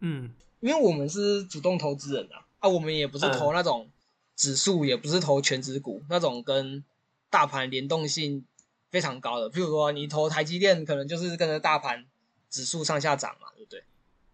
[0.00, 3.90] 嗯，因为我们是主动投资人啊，啊，我们也不是投那种
[4.36, 6.84] 指数，也不是投全值股，那种跟
[7.30, 8.44] 大盘联动性
[8.90, 9.50] 非常高的。
[9.50, 12.04] 譬如说，你投台积电，可能就是跟着大盘
[12.50, 13.84] 指数上下涨嘛，对不对？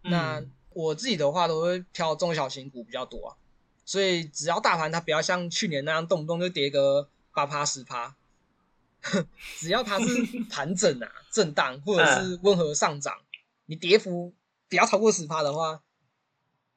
[0.03, 3.37] 嗯、那我自己的话，都会挑中小型股比较多啊。
[3.87, 8.15] 所以只要大盘它不要像去年那样动不动就跌个八趴十趴，
[9.57, 10.05] 只要它是
[10.51, 13.17] 盘整啊、震荡或者是温和上涨，
[13.65, 14.33] 你跌幅
[14.69, 15.81] 不要超过十趴的话，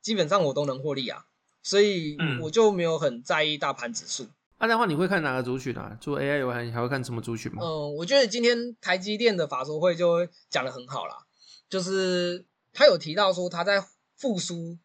[0.00, 1.26] 基本上我都能获利啊。
[1.62, 4.26] 所以我就没有很在意大盘指数。
[4.58, 5.94] 那、嗯啊、的话，你会看哪个族群啊？
[6.00, 7.60] 做 AI 以外，你还会看什么族群吗？
[7.62, 11.26] 嗯，我觉得今天台积电的法说会就讲的很好啦，
[11.68, 13.84] 就是他有提到说他在
[14.16, 14.78] 复苏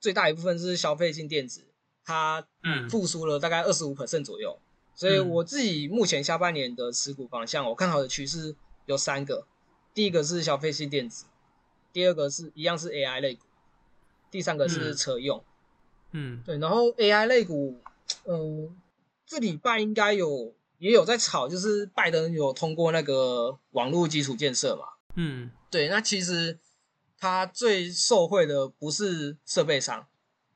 [0.00, 1.66] 最大一部分是消费性电子。
[2.04, 2.44] 它
[2.90, 4.58] 复苏了大概二十五 percent 左右，
[4.94, 8.54] 所以我自己目前下半年的持股方向，我看好的趋势
[8.86, 9.46] 有三个，
[9.94, 11.26] 第一个是消费性电子，
[11.92, 13.44] 第二个是一样是 AI 类股，
[14.30, 15.44] 第三个是车用，
[16.10, 17.80] 嗯，对，然后 AI 类股，
[18.24, 18.76] 嗯，
[19.24, 26.58] 这礼拜应该有也有在炒，就是拜登有通过那个网络基础建设嘛，嗯，对，那其实
[27.18, 30.06] 它最受惠的不是设备商。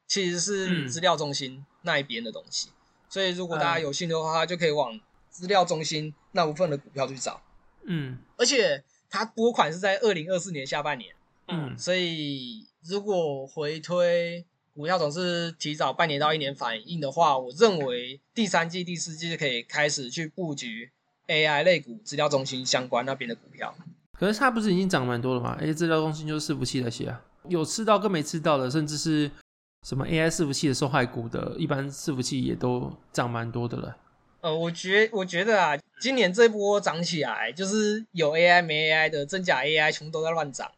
[0.06, 2.72] 其实是资料中心那一边的东西，嗯、
[3.08, 7.40] 所以如果大家有兴趣的话，就可以往资料中心那部分的股票去找。
[7.84, 11.14] 嗯，而且它拨款是在二零二四年下半年。
[11.48, 20.90] 嗯，所以如果回推股票总是提早半年到一年反应的话，我认为第三季、第四季就可以开始去布局
[21.26, 23.74] AI 类股、资料中心相关那边的股票。
[24.12, 25.56] 可是它不是已经涨蛮多了吗？
[25.60, 29.30] 哎，资料中心就是伺服器那些啊，有吃到跟没吃到的，甚至是。
[29.82, 33.96] 什么 AI 伺服器的受害股的，一般伺服器也都涨蛮多的了。
[34.40, 40.70] 呃，我觉我觉得啊，今年这波涨起来，就是有 AI 没 AI 的真假 AI 全部都在乱涨。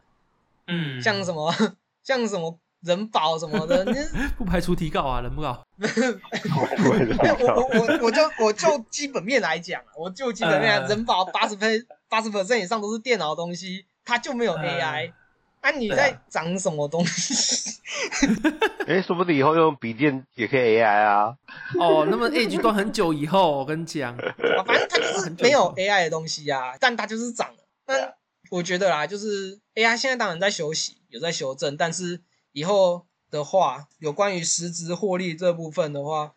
[0.66, 1.52] 嗯， 像什么
[2.04, 3.84] 像什么人保什么的，
[4.36, 5.66] 不排除提告啊，人保。
[5.78, 15.12] 我我我我就我就基本面来讲，我就基本面，人保八十分八十 percent 以上都是电脑东西，它就没有 AI。
[15.60, 17.78] 啊，你在涨什么东西？
[18.86, 21.36] 哎、欸，说不定以后用笔电也可以 AI 啊。
[21.78, 24.16] 哦，那么 Edge 端很久以后，我跟你讲，
[24.66, 27.56] 反正它就是没有 AI 的东西啊，但它就是涨了。
[27.86, 28.14] 那
[28.50, 32.20] 我觉得啦，就是 AI 现在当然在休息，有在修正，但是
[32.52, 36.32] 以后的话，有关于实质获利这部分的话，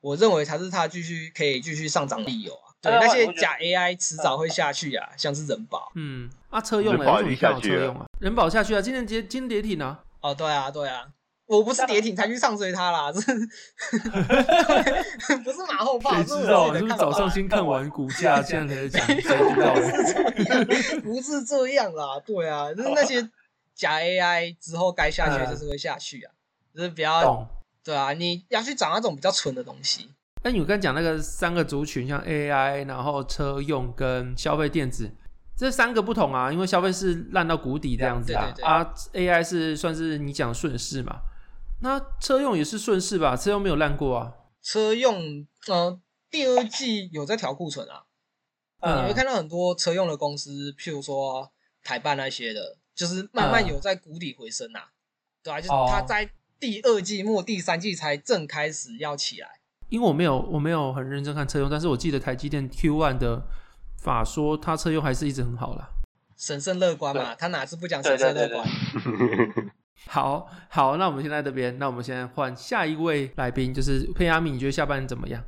[0.00, 2.61] 我认为才是它继续可以继续上涨的理由啊。
[2.82, 5.90] 对，那些假 AI 迟早会下去啊，像是人保。
[5.94, 8.04] 嗯，啊，车用的有什么看好车用啊？
[8.20, 10.02] 人保下去啊，今天跌，今天跌停啊。
[10.20, 11.06] 哦，对啊，对啊，
[11.46, 13.20] 我不是跌停才去上追它啦，是
[15.44, 16.12] 不是马后炮。
[16.16, 16.74] 谁知道？
[16.74, 19.06] 是不是早上先看完股价，现在才讲？
[19.20, 19.28] 谁知
[19.60, 19.74] 道？
[21.02, 23.22] 不是这样啦，对啊，就是那些
[23.74, 26.32] 假 AI 之后该下去就是会下去啊，
[26.74, 27.46] 就是比较，
[27.84, 30.10] 对啊，你要去找那种比较纯的东西。
[30.44, 35.08] 那你刚讲那个三个族群，像 AI，然后车用跟消费电子，
[35.56, 41.20] 这三个不同啊，因为消费是烂到谷底这样子啊，对对对啊，AI 是算是你讲顺势嘛，
[41.80, 43.36] 那车用也是顺势吧？
[43.36, 44.34] 车用没有烂过啊。
[44.60, 48.02] 车用，呃，第二季有在调库存啊，
[48.80, 51.52] 嗯，你会看到很多车用的公司，譬如说
[51.84, 54.94] 台办那些的，就是慢慢有在谷底回升啊，嗯、
[55.44, 56.28] 对啊，就是它在
[56.58, 59.61] 第二季末、第三季才正开始要起来。
[59.92, 63.42] 因为我没有我没有很认真看车用，但是我记得台积电 Q1 的
[63.98, 65.86] 法说，它车用还是一直很好啦。
[66.34, 68.66] 审慎乐观嘛，他哪次不讲审慎乐观？
[70.08, 75.42] 好好，那我们先在这边，那我们现在换下一位来宾，就是佩亚米，你觉得下半年怎么样？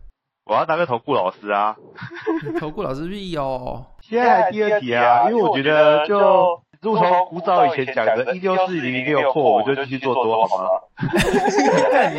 [0.45, 1.75] 我要当个投顾老师啊，
[2.61, 3.83] 投顾老师必有。
[4.03, 6.63] 现在第二题啊，因为我觉得就。
[6.85, 10.69] 如果从古早以前讲的“一六四零六破”，我就继续做多好吗？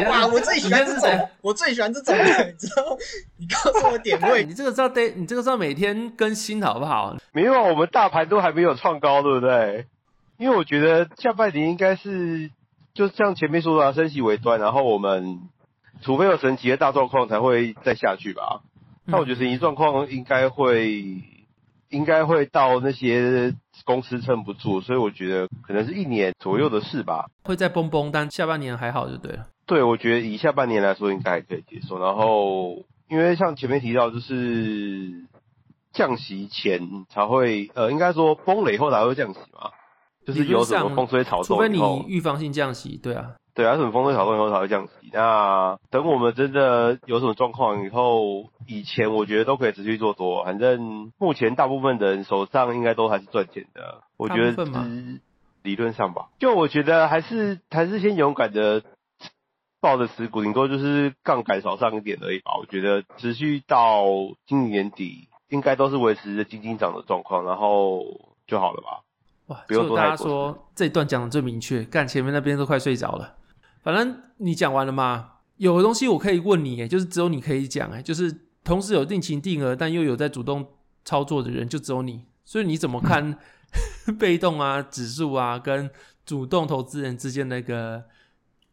[0.10, 2.84] 哇，我最喜欢这种，我最喜欢这种，你知道？
[3.38, 7.16] 你告诉我点位， 你这个知道得，你这个知道每天更新好不好？
[7.32, 9.86] 没有，我们大盘都还没有创高，对不对？
[10.40, 12.50] 因为我觉得下半年应该是，
[12.96, 15.42] 就像前面说的，升息尾端，然后我们
[16.02, 18.62] 除非有神奇的大状况，才会再下去吧。
[19.06, 21.22] 那我觉得神奇状况应该会。
[21.90, 23.54] 应该会到那些
[23.84, 27.26] 公司撑不住，所以我觉得可能是一年左右的事吧。
[27.44, 29.48] 会再崩崩，但下半年还好就对了。
[29.66, 32.00] 对，我觉得以下半年来说应该还可以接受。
[32.00, 35.26] 然后因为像前面提到，就是
[35.92, 39.72] 降息前才会，呃，应该说崩了以后才会降息嘛，
[40.26, 45.10] 就是有什么风吹草动，除非你预防性降息，对啊，对啊，什么风吹草动以后才会降息。
[45.12, 55.22] 那等我们真的有什么状况以后，以前我觉得都可以持续做多，反正目前大部分的人手上应该都还是赚钱的，我觉得是
[55.64, 58.84] 理论上吧，就我觉得还是还是先勇敢的。
[59.82, 62.54] 抱着持股顶多就是杠杆少上一点而已吧。
[62.60, 64.04] 我觉得持续到
[64.48, 68.04] 今年年底，应该都是维持着金金涨的状况，然后
[68.48, 69.04] 就好了吧。
[69.46, 73.36] 哇，不用大家说这一段讲的最明确，干前面那边都快睡着了。
[73.86, 80.66] 反正你讲完了吗，有的东西我可以问你，哎，就是只有你可以讲，哎，就是同时有定情定额，但又有在主动
[81.06, 82.26] 操作的人，就只有你。
[82.44, 83.38] 所以你怎么看
[84.20, 85.90] 被动啊、指数啊跟
[86.26, 88.04] 主动投资人之间那个？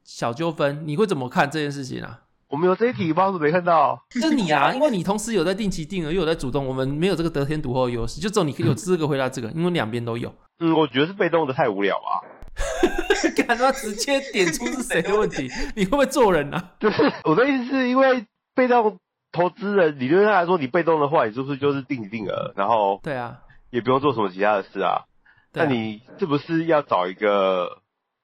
[0.05, 2.23] 小纠纷，你会怎么看这件事情啊？
[2.49, 3.97] 我们有这一题，包子没看到。
[4.11, 10.35] 是你啊，因为你同时有在定期定额，又有在主动，我们没有这个得天独厚的优势，就只有你可以有资格回答这个，嗯、因为两边都有。
[10.59, 12.19] 嗯，我觉得是被动的太无聊啊。
[13.47, 15.51] 干嘛直接点出是谁的问题？
[15.77, 16.73] 你会不会做人啊？
[16.81, 18.99] 就是我的意思是因为被动
[19.33, 23.39] 投资人理论上来说，你被动的话，你是不是就是定一定额，然后对啊，
[23.71, 25.05] 也不用做什么其他的事啊？
[25.53, 27.79] 那、啊、你是不是要找一个？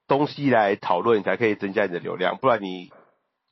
[0.09, 2.89] 东西来讨论，你才可以增加你的流量，不然你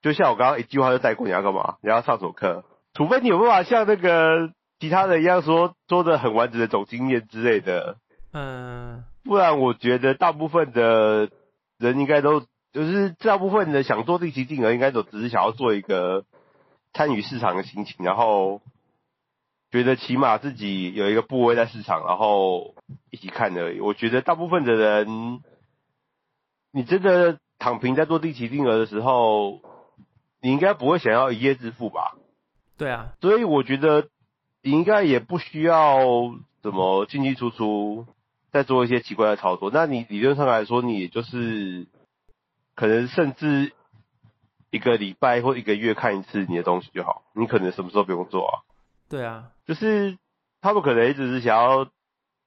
[0.01, 1.75] 就像我刚刚一句话就带过，你要干嘛？
[1.83, 2.63] 你要上什么课？
[2.95, 7.97] 除非你有办法像那个其他人一样说说的很完整的总经验之类的，
[8.33, 11.29] 嗯，不然我觉得大部分的
[11.77, 12.41] 人应该都
[12.73, 16.25] 就是大部分的想做定期定额，应该都只是想要做一个
[16.93, 18.61] 参与市场的心情，然后
[19.71, 22.73] 觉得起码自己有一个部位在市场，然后
[23.11, 23.79] 一起看而已。
[23.79, 25.41] 我觉得大部分的人。
[26.73, 29.61] 你真的躺平在做定期定额的时候，
[30.41, 32.17] 你应该不会想要一夜致富吧？
[32.77, 34.09] 对啊，所以我觉得
[34.61, 36.01] 你应该也不需要
[36.61, 38.05] 怎么进进出出，
[38.51, 39.71] 再做一些奇怪的操作。
[39.73, 41.87] 那你理论上来说，你也就是
[42.75, 43.73] 可能甚至
[44.69, 48.53] 一个礼拜或一个月看一次你的东西就好，你可能什么时候不用做啊？
[49.09, 50.17] 对啊，就是
[50.61, 51.89] 他们可能一直是想要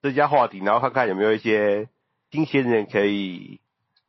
[0.03, 1.89] 增加话题，然后看看有没有一些
[2.31, 3.61] 新鲜人可以。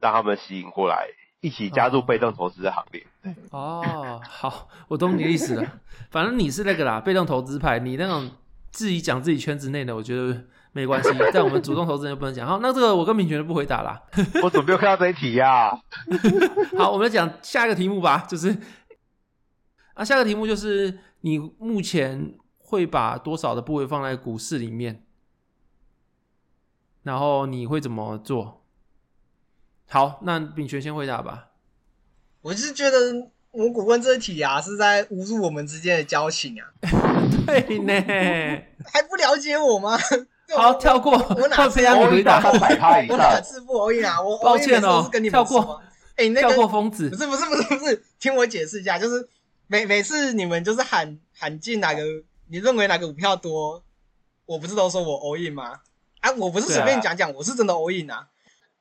[0.01, 1.09] 让他们吸引过来，
[1.41, 3.05] 一起加入被动投资的行列。
[3.51, 5.79] 哦，好，我懂你的意思了。
[6.09, 8.31] 反正你是那个啦，被动投资派，你那种
[8.71, 10.43] 自己讲自己圈子内的，我觉得
[10.74, 11.09] 没关系。
[11.34, 12.47] 但我们主动投资人就不能讲。
[12.47, 14.01] 好，那这个我跟品权就不回答啦。
[14.43, 15.80] 我怎么没有看到这一题呀、啊？
[16.78, 18.26] 好，我们来讲下一个题目吧。
[18.28, 18.57] 就是
[19.93, 25.03] 啊，下一个题目就是你目前会把多少的部位放在股市里面，
[27.03, 28.63] 然后你会怎么做？
[29.89, 31.47] 好，那秉权先回答吧。
[32.41, 36.72] 我是觉得我古问这题啊，是在侮辱我们之间的交情啊。
[37.45, 37.93] 对呢，
[38.86, 39.97] 还不了解我吗？
[40.55, 41.11] 好，跳过。
[41.37, 42.41] 我哪次要回答？
[43.09, 44.21] 我哪次不欧印啊？
[44.21, 45.81] 我抱歉哦，跟你跳过。
[46.15, 49.27] 哎，那个跳过疯子，不是不是不是不是，听我解释一下，就是
[49.67, 52.01] 每每次你们就是喊喊进哪个，
[52.49, 53.81] 你认为哪个股票多，
[54.45, 55.79] 我不是都说我欧印吗？
[56.19, 58.27] 啊，我不是随便讲讲，我是真的欧印啊。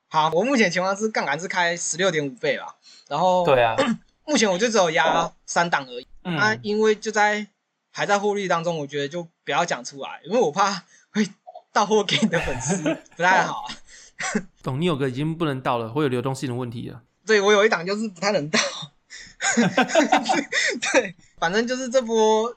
[0.08, 2.74] 好，我目前情况是杠杆是开十六点五倍啦，
[3.08, 3.76] 然后对啊，
[4.26, 6.06] 目前我就只有压三档而已。
[6.22, 7.46] 那、嗯啊、因为就在
[7.92, 10.82] 还在获利当中，我觉得就不要讲出来，因为我怕会
[11.72, 12.82] 到货给你的粉丝
[13.16, 13.74] 不太好啊。
[14.62, 17.00] 懂，你有个已经不能到了，会有流动性的问题了。
[17.26, 18.58] 对，我有一档就是不太能到。
[20.92, 22.54] 对，反正就是这波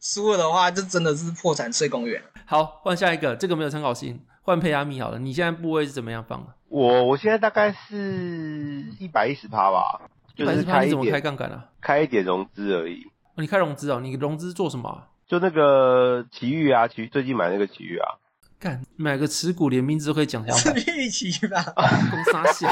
[0.00, 2.22] 输了的话，就真的是破产睡公园。
[2.44, 4.20] 好，换下一个，这个没有参考性。
[4.42, 6.52] 换佩阿米好了，你现在部位是怎么样放的？
[6.68, 10.02] 我我现在大概是一百一十趴吧，
[10.36, 11.68] 一百一十趴你怎么开杠杆啊？
[11.80, 13.04] 开一点融资而已。
[13.34, 14.00] 哦，你开融资哦？
[14.00, 15.08] 你融资做什么啊？
[15.26, 18.19] 就那个奇遇啊，奇遇最近买那个奇遇啊。
[18.60, 20.78] 干，买个持股连名字都可以讲下来。
[20.78, 21.64] 是玉琪吧？
[21.74, 22.70] 公傻笑，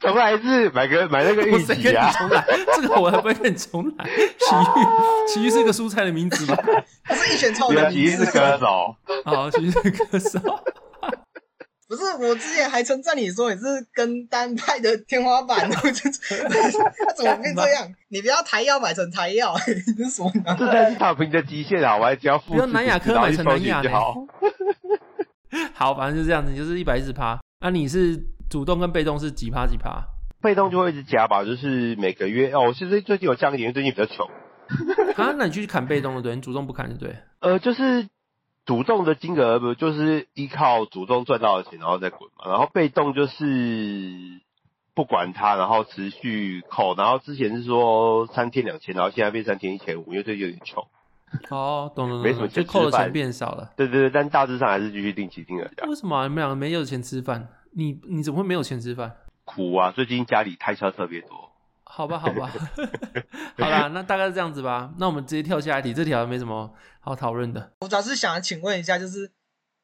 [0.00, 2.10] 重来一次，买个买那个玉琪啊！
[2.16, 2.42] 重来，
[2.74, 4.06] 这个我还不会跟你重来。
[4.40, 6.56] 奇遇，奇遇是一个蔬菜的名字吗？
[7.04, 8.96] 不是一拳超人，奇遇是歌手。
[9.26, 10.40] 好，奇遇是歌手。
[11.90, 15.90] 不是，我之前还称赞你说你是跟单派的天花板， 他
[17.16, 17.92] 怎么变这样？
[18.08, 19.52] 你不要台药买成台药，
[19.98, 20.30] 你是什么？
[20.56, 21.96] 这才是躺平的极限啊！
[21.98, 24.14] 我还只要付，不要南亚科买成南亚就好。
[25.74, 27.40] 好，反正就这样子，你就是一百一十趴。
[27.60, 30.04] 那、啊、你是主动跟被动是几趴几趴？
[30.40, 32.68] 被动就会一直加吧，就是每个月哦。
[32.68, 34.28] 我其实最近有降一点，因为最近比较穷。
[35.16, 37.16] 啊，那你去砍被动的对，你主动不砍就对。
[37.40, 38.06] 呃，就是。
[38.66, 44.40] 主动的金额不就是依靠主动赚到的钱然后再滚嘛，然后被动就是
[44.94, 50.86] 不管它，然后持续扣，然后之前是说三天两千，然后现在变三天一千五，因为最近有点穷。
[51.50, 53.72] 哦，懂了，懂，没什么钱就扣的钱变少了。
[53.76, 55.70] 对对对，但大致上还是继续定期定额。
[55.88, 57.48] 为什么、啊、你们两个没有钱吃饭？
[57.72, 59.16] 你你怎么会没有钱吃饭？
[59.44, 59.92] 苦啊！
[59.92, 61.49] 最近家里开销特别多。
[61.92, 62.48] 好吧，好吧，
[63.58, 64.94] 好啦，那大概是这样子吧。
[64.98, 67.72] 那我们直接跳下一题，这条没什么好讨论的。
[67.80, 69.32] 我主要是想请问一下，就是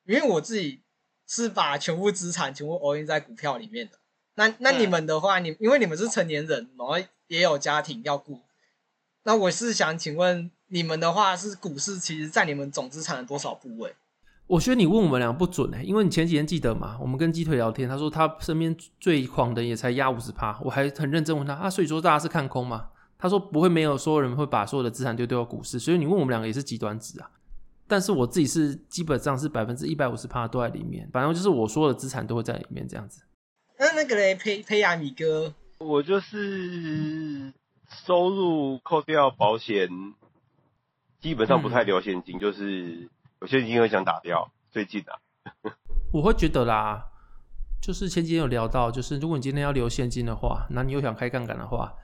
[0.05, 0.83] 因为我自己
[1.27, 3.99] 是把全部资产全部 all in 在股票里面的。
[4.37, 6.97] 那那你们的话，你因为你们是成年人，然后
[7.27, 8.41] 也有家庭要顾，
[9.25, 13.95] 那我是想请问你们的话，是股市其实占你们总资产的多少部位？
[14.47, 22.89] 我觉得你问我们俩不准哎、欸，因为你前几天记得嘛，我们跟鸡腿聊天，他说他身边最狂的也才压五十趴，我还很认真问他啊，所以说大家是看空吗？
[23.19, 27.31] 他说不会，没有所有人会把所有的资产丢丢到股市，所以你问我们两个也是极端值啊。
[27.89, 33.23] 但是我自己是基本上是百分之一百五十趴都在里面，反正就是我说的资产都会在里面这样子。
[33.79, 37.53] 那那个嘞，裴裴亚米哥，我就是
[38.07, 39.89] 收入扣掉保险，
[41.21, 43.09] 基本上不太留现金，嗯、就是
[43.41, 44.51] 有现金会想打掉。
[44.71, 45.19] 最近啊，
[46.13, 47.07] 我会觉得啦，
[47.81, 51.95] 就是前几天有聊到，就是如果你今天要留现金的话，那你又想开杠杆的话，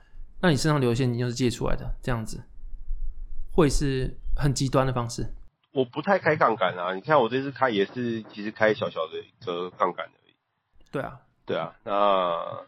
[0.41, 2.43] 那你身上留现金就是借出来的，这样子
[3.51, 5.33] 会是很极端的方式。
[5.71, 10.35] 我不太开杠杆啊，你看我这次开也是，其实开小小的一个杠杆而已。
[10.91, 11.19] 对啊。
[11.45, 12.63] 对啊，那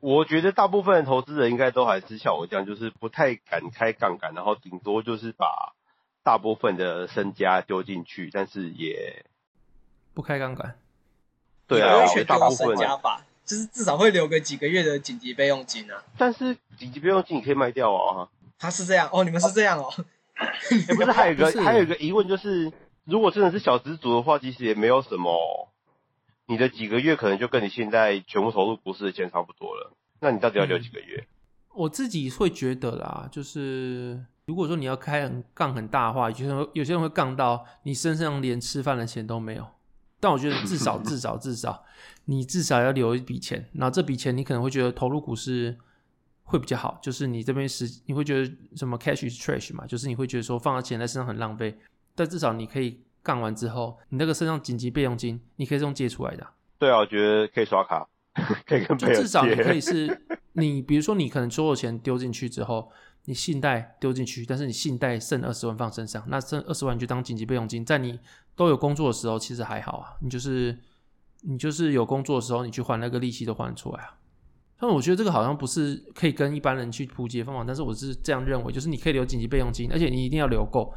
[0.00, 5.72] 我觉得大部分的投资人应该都还是像我这样，就是不太敢开杠杆，然后顶多就是把
[6.22, 9.24] 大部分的身家丢进去，但是也
[10.14, 10.76] 不开杠杆。
[11.66, 16.02] 对啊，大部分身家吧，就是至少会留个几个月的紧急备用金啊。
[16.18, 18.28] 但是紧急备用金你可以卖掉哦。
[18.58, 19.92] 他是这样哦，你们是这样哦。
[20.36, 22.72] 欸、不是，还有一个还有一个疑问就是，
[23.04, 25.68] 如果真的是小资族的话，其实也没有什么。
[26.46, 31.18] 你的几个月可能就跟你现在全部投入股市的钱差不多了，那你到底要留几个月？
[31.20, 31.26] 嗯，
[31.74, 39.64] 我自己会觉得啦，就是如果说你要开很杠很大的话，有些人有些人会杠到你身上连吃饭的钱都没有。
[40.18, 41.84] 但我觉得至少至少至少，
[42.24, 45.78] 你至少要留一笔钱，然后这笔钱你可能会觉得投入股市
[46.42, 51.78] 会比较好，就是你这边是你会觉得什么 cash is trash 嘛，就是你会觉得说放的钱在身上很浪费，
[52.16, 53.00] 但至少你可以。
[53.22, 56.46] 杠完之后，你那个身上紧急备用金，你可以是用借出来的。
[56.78, 58.08] 对啊，我觉得可以刷卡，
[58.66, 59.20] 可以跟朋友借。
[59.20, 60.22] 至少你可以是，
[60.54, 62.90] 你比如说你可能所有钱丢进去之后，
[63.26, 68.18] 你信贷丢进去，但是你信贷剩二十万放身上，那剩二十万就当紧急备用金，在你
[68.56, 70.16] 都有工作的时候，其实还好啊。
[70.20, 70.76] 你就是
[71.42, 74.16] 你就是有工作的时候，你去还那个利息都还得出来啊。
[74.78, 80.92] 但我觉得这个好像不是可以跟一般人去普及的方法，但是我是这样认为，就是你可以留紧急备用金，而且你一定要留够，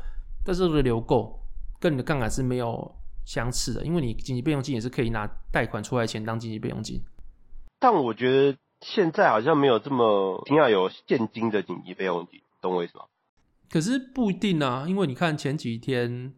[0.46, 1.40] 但是这个留够。
[1.80, 2.96] 跟你的杠杆是没有
[3.26, 7.04] 相似的，因为你紧急备用金也是可以拿贷款出来钱当紧急备用金。
[7.78, 13.06] 但我觉得现在好像没有这么一定要有现金的紧急备用金，懂我意思吗？
[13.72, 16.34] 可是不一定啊，因为你看前几天，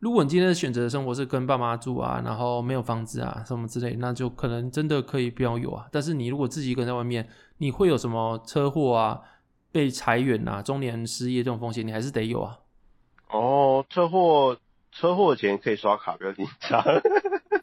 [0.00, 5.86] 如果你今天的选择的生活是跟爸妈住啊，然后没有房子啊什么之类，那就可能真的可以不要有啊。
[5.90, 9.20] 但是你如果自己一个人在外面，你会有什么车祸啊、
[9.72, 12.58] 被裁员啊、中年失业这种风险，你还是得有啊。
[13.30, 14.58] 哦，车祸。
[14.90, 16.82] 车祸钱可以刷卡，不要紧张。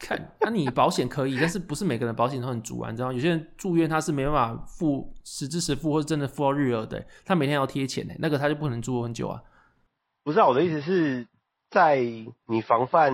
[0.06, 2.90] 看，那、啊、你保险可以，但是不是每个人保险都很足啊？
[2.90, 9.42] 你知道，有些人住院他是没办法付实支实付，或者真的付到日额的，他每天要贴钱的，那个他就不可能住很久啊。
[10.22, 11.26] 不是啊，我的意思是
[11.70, 12.00] 在
[12.46, 13.12] 你防范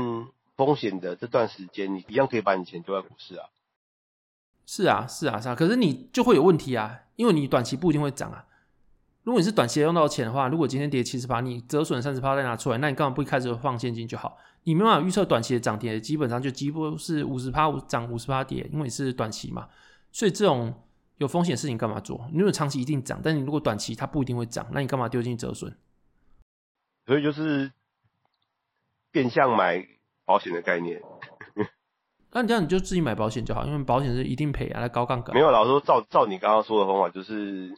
[0.57, 3.49] 风险的这段时间，你一样可以把你钱丢在股市啊。
[4.66, 8.45] 是啊，是啊，是啊，可是你就会有问题啊，因为你短期不一定会涨啊。
[9.24, 14.36] 如果你是短期用到钱的话，如果今天跌七十趴，你折损三十趴再拿出来，那你干嘛不一开始放现金就好？
[14.64, 19.68] 你没办法预测短期的涨跌，基本上就几乎是五十趴涨五十趴跌，因为你是短期嘛。
[20.10, 20.72] 所以这种
[21.18, 22.28] 有风险的事情干嘛做？
[22.32, 25.74] 你如果长期一定涨，但你如果短期它不一定会涨，那你干嘛丢进去折损？
[27.06, 27.72] 所以就是
[29.10, 29.86] 变相买
[30.24, 31.00] 保险的概念。
[32.32, 35.34] 那你这样你就自己买保险就好，因为保险是一定赔啊，它高杠杆。
[35.34, 37.76] 没有，老师说照照你刚刚说的方法就是。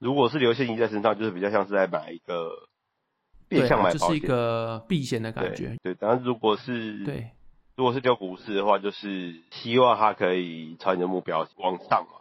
[0.00, 2.67] 如果是留现金在身上，就是比较像是在买一个
[3.48, 5.76] 变相买保险，就是一个避险的感觉。
[5.82, 7.30] 对，但是如果是对，
[7.76, 12.18] 如果是丢股市的话，就是希望它可以朝你的目标往上嘛。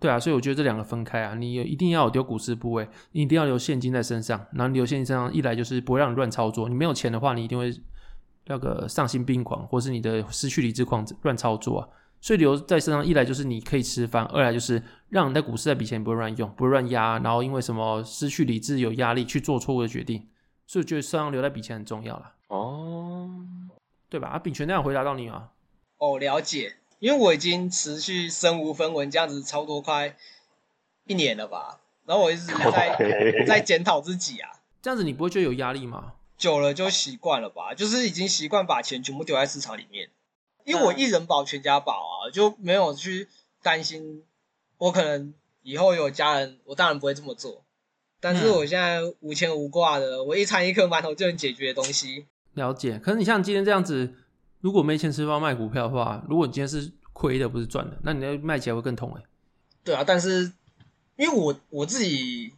[0.00, 4.44] 对啊，所以我觉得这两个分开啊，你一定要有丢股市部位，你一定要留现金在身上。
[4.52, 7.72] 然后留现金身上，一来就是不会让你乱操作，你没有钱的话，你一定会
[8.46, 11.88] 那个丧心病狂，或是你的失去理智狂乱操作啊。
[12.20, 20.26] 所以留在身上，一来就是你可以吃饭，二来就是让你在股市那笔钱不会乱用，不会乱压，然后因为什么失去理智、有压力去做错误的决定。
[20.66, 22.32] 所以我觉得身上留在笔钱很重要了。
[22.48, 23.44] 哦，
[24.08, 24.28] 对吧？
[24.28, 25.50] 啊，秉权那样回答到你啊？
[25.98, 26.76] 哦，了解。
[27.00, 30.16] 因为我已经持续身无分文这样子差不多快
[31.06, 32.96] 一年了吧，然后我一直在
[33.46, 34.50] 在检讨自己啊。
[34.80, 36.14] 这样子你不会觉得有压力吗？
[36.38, 40.08] 久了就习惯了吧，就是已经习惯把钱全部丢在市场里面，
[40.64, 43.28] 因为我一人保全家保啊，就没有去
[43.62, 44.24] 担心
[44.78, 47.63] 我可能以后有家人，我当然不会这么做。
[48.24, 52.24] 但是我现在无牵无挂的，我一餐一颗馒头就能解决的东西。
[52.54, 54.14] 了解，可是你像今天这样子，
[54.62, 59.22] 如果没钱吃饭卖股票的话，如果你今天是亏的不是赚的，那你那卖起来会更痛哎。
[59.84, 60.50] 对啊，但是
[61.16, 62.54] 因为我我自己。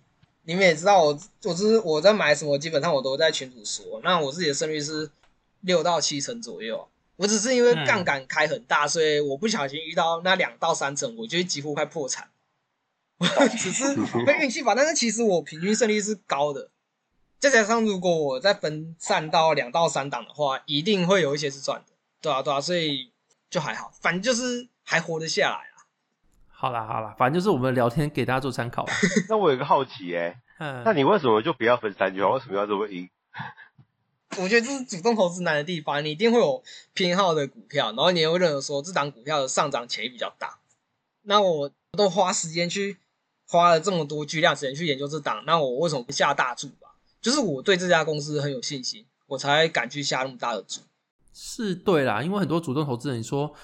[0.48, 4.00] 你们也知道我，我就是我在买什么，基本上我都在群组说。
[4.04, 5.10] 那我自己的胜率是
[5.62, 6.86] 六到七成左右。
[7.16, 12.28] 我只是因为杠杆开很大，嗯、所以我不小心遇到那两到三成，我就几乎快破产。
[13.18, 13.96] 我 只是
[14.26, 16.70] 被运气吧，但是其实我平均胜率是高的。
[17.38, 21.92] 再加上如果我再分散到两到三档的话，一定会有一些是赚的。
[22.20, 23.12] 对啊，对啊，所以
[23.50, 25.76] 就还好，反正就是还活得下来啊。
[26.48, 28.86] 好啦好啦，反正就是我们聊天给大家做参考。
[29.28, 32.30] 那我有个好奇哎、欸，那你为什么就不要分三句话？
[32.30, 33.08] 为什么要这么赢？
[34.38, 36.62] 我觉得这是主动投资难的地方，你一定会有
[36.94, 40.58] 偏好的股票，然后你也会认为说这档股票的上涨潜力比较大。
[41.22, 42.98] 那我都花时间去
[43.48, 46.96] 花了这么多巨量时间去研究这档，那我为什么不下大注吧？
[47.20, 50.80] 就是我对这家公司很有信心，我才敢去下那么大的注。
[51.32, 53.54] 是对啦，因为很多主动投资人说。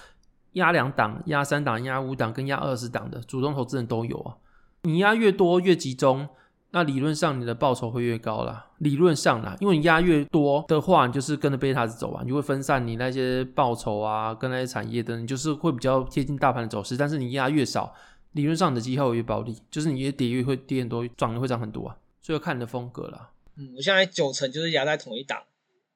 [0.53, 4.37] 压两档、压三档、压五档跟压二十档的主动投资人都有啊。
[4.83, 6.29] 你压越多越集中，
[6.69, 8.67] 那理论上你的报酬会越高啦。
[8.77, 16.95] 理论上啦，因为你压越多的话，你就是跟着贝塔子走啊，你就会分散你那些报酬啊，跟那些产业的，你就是会比较贴近大盘的走势。
[16.95, 17.91] 但是你压越少，
[18.33, 21.97] 理论上你的绩效会越暴利，就是你越跌越会跌很多，涨的会涨很多啊。
[22.21, 23.31] 所以要看你的风格啦。
[23.57, 25.43] 嗯，我现在九成就是压在同一档，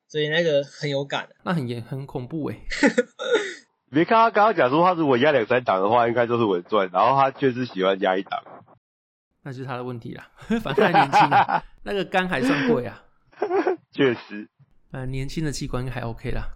[0.07, 1.27] 所以那个很有感。
[1.43, 3.05] 那很严很恐怖哎、 欸
[3.89, 8.43] 别看他刚刚讲说，他如果压两三档的话，应该就是稳赚，然后他却是喜欢压一档，
[9.43, 10.29] 那就是他的问题啦。
[10.61, 13.03] 反正还年轻啊， 那个肝还算贵啊。
[13.91, 14.47] 确实，
[14.91, 16.49] 呃，年轻的器官还 OK 啦。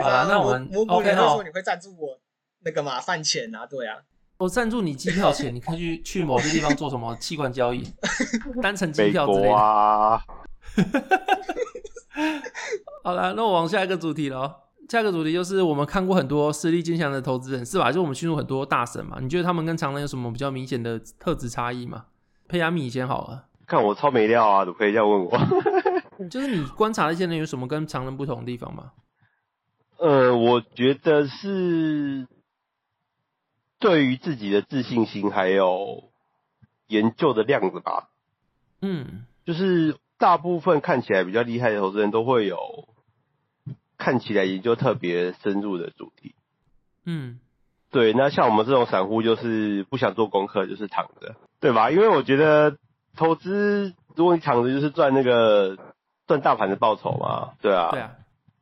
[0.00, 2.18] 好啦，那我们我我跟他说你会赞助我
[2.60, 3.66] 那个嘛饭钱啊？
[3.66, 3.98] 对啊，
[4.38, 7.82] 我赞助你机票钱，你可以去去某些地方做什么器官交易，
[8.62, 9.54] 单程机票之类的。
[9.54, 10.22] 啊、
[13.02, 14.56] 好了，那我往下一个主题了。
[14.88, 17.92] 下一个主题就是我们看过很多实力坚强的投资人，是吧？
[17.92, 22.06] 就我们进入很多大神嘛，你觉得他们跟常人有什么比较明显的特质差异吗？
[22.46, 25.38] 佩亚米先好了，看我超没料啊，都可以这样问我。
[26.30, 28.92] 就是你观察那些人有什么跟常人不同的地方吗？
[29.98, 32.26] 呃，我觉得是
[33.78, 36.04] 对于自己的自信心还有
[36.86, 38.08] 研究的量子吧。
[38.80, 42.58] 嗯，就是大部分看起来比较厉害的投资人都会有。
[44.00, 46.36] 看起来研究特别深入的主题，
[47.04, 47.40] 嗯，
[47.90, 48.12] 对。
[48.12, 51.90] 那像我们这种散户，就是不想做功课，就是躺着，对吧？
[51.90, 52.76] 因为我觉得
[53.16, 55.76] 投资，如果你躺着，就是赚那个
[56.28, 57.90] 赚大盘的报酬嘛，对啊。
[57.90, 58.12] 对啊。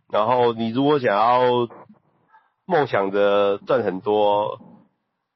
[0.08, 1.68] 然后你如果想要
[2.64, 4.58] 梦想着赚很多，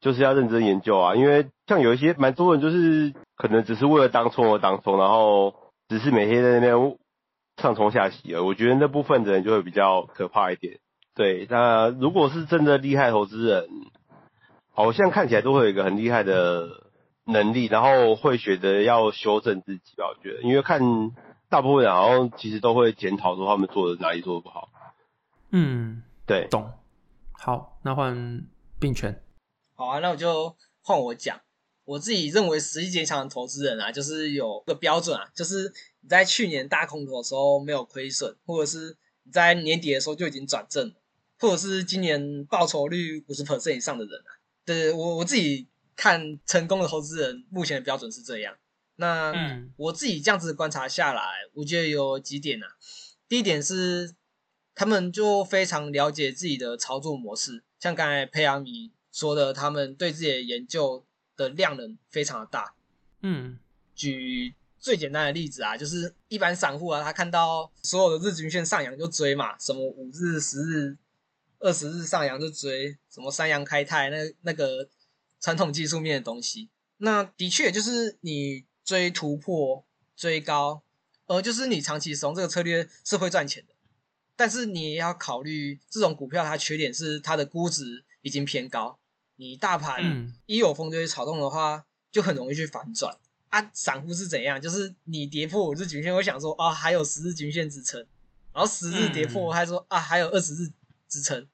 [0.00, 1.14] 就是要认真研究啊。
[1.14, 5.54] 因为像有一些蛮多人，就是可能只是为了当冲而当冲，然后
[5.88, 6.96] 只是每天在那边。
[7.56, 10.78] 上冲下洗了，我觉得那部分的人就会比较可怕一点。
[11.14, 13.68] 对，那如果是真的厉害投资人，
[14.72, 16.70] 好像看起来都会有一个很厉害的
[17.26, 20.06] 能力，然后会学得要修正自己吧。
[20.08, 20.80] 我觉得，因为看
[21.50, 24.70] 大部分人好像其实都会检讨说他们做的哪里做的不好。
[25.50, 26.70] 嗯，对，懂。
[27.32, 28.46] 好，那换
[28.80, 29.20] 并权。
[29.80, 31.40] 好啊，那我就换我讲。
[31.84, 35.72] 我自己认为实力坚强的投资人啊，就是有个标准啊，就是。
[36.02, 40.94] 你在去年大空头的时候没有亏损，或者是你在年底的时候就已经转正了，
[41.38, 44.32] 或者是今年报酬率五十 percent 以上的人啊，
[44.64, 48.56] 对，我我自己看成功的投资人目前的标准是这样。
[48.96, 51.22] 那、嗯、我自己这样子观察下来，
[51.52, 52.66] 我觉得有几点啊。
[53.28, 54.14] 第一点是
[54.74, 61.04] 他们就非常了解自己的操作模式，像刚才佩扬米说的，他们对自己的研究
[61.36, 62.74] 的量能非常的大。
[63.22, 63.58] 嗯，
[63.94, 64.54] 举。
[64.82, 70.96] 最简单的例子啊，就是一般散户啊，他看到所有的日均线上扬就追嘛，什么五日、十日、
[71.58, 74.88] 二十日上扬就追，什么三阳开泰那那个
[75.38, 76.70] 传统技术面的东西。
[76.96, 79.84] 那的确就是你追突破、
[80.16, 80.82] 追高，
[81.26, 83.74] 呃，就是你长期使用这个策略是会赚钱的。
[84.34, 88.98] 但是你也要考虑，这种股票它缺点是它的估值已经偏高，
[89.40, 91.82] 你大盘一有风就会炒动的话，
[92.12, 93.16] 就很容易去反转。
[93.48, 94.60] 啊，散户是怎样？
[94.60, 97.98] 就是你跌破五日均线，会想说啊，还有十日均线支撑，
[98.52, 100.70] 然后十日跌破，我还说啊，还有二十日
[101.08, 101.48] 支撑。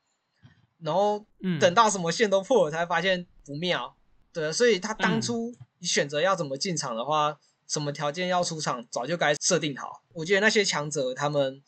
[0.81, 3.97] 然后嗯等到什么线都破了，才发现不妙。
[4.33, 10.03] 对，所以他当初你选择要怎么进场的话，什么条件要出场，早就该设定好。
[10.13, 11.63] 我觉得那些强者他们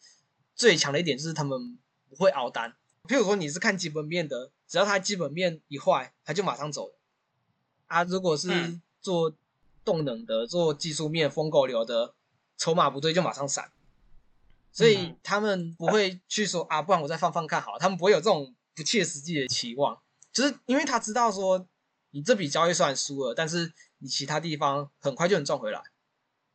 [0.56, 2.74] 最强的一点就是他们不会熬单。
[3.04, 6.94] 譬如说你是看基本面的，只要他基本面一坏，他就马上走了。
[7.86, 9.34] 啊，如果是做
[9.82, 12.14] 动能的、做技术面疯狗流的，
[12.58, 13.72] 筹码不对就马上闪。
[14.70, 17.78] 所以他们不会去说啊，不然我再放放看好了。
[17.78, 19.98] 他们不会有这种不切实际的期望，
[20.32, 21.66] 就是因为他知道说，
[22.10, 25.82] 你这笔交易虽然输了，但是你其他地方很快就能赚回来，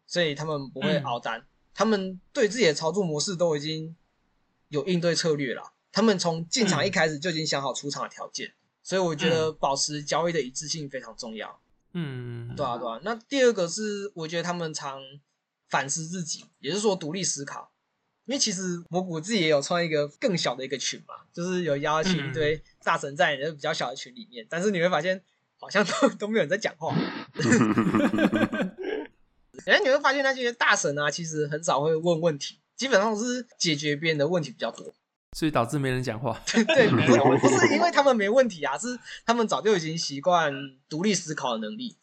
[0.05, 1.39] 所以他们不会熬单。
[1.39, 3.97] 嗯、他们对自己的操作模式都已经
[4.69, 5.72] 有应对策略了。
[5.93, 11.61] 他们从进场一开始就已经想好出场的条件，嗯、所以我觉得保持交易的一致性非常重要。
[11.93, 12.99] 嗯，对啊，对啊。
[13.03, 14.99] 那第二个是，我觉得他们常
[15.69, 17.71] 反思自己，也就是说独立思考。
[18.25, 25.21] 因为其实蘑菇自己也有创一个更小的一个群嘛，就是有邀请一堆大神在你的比较小的群里面，嗯、但是你会发现
[25.59, 26.95] 好像都都没有人在讲话。
[29.65, 34.95] 然后你会发现那些大神啊，其实很少会问问题，基本上是解决别人的问题比较多，
[35.33, 36.39] 所以导致没人讲话。
[36.47, 40.53] 对，没有，不是因为他们没问题啊，是他们早就已经习惯
[40.87, 41.97] 独立思考的能力。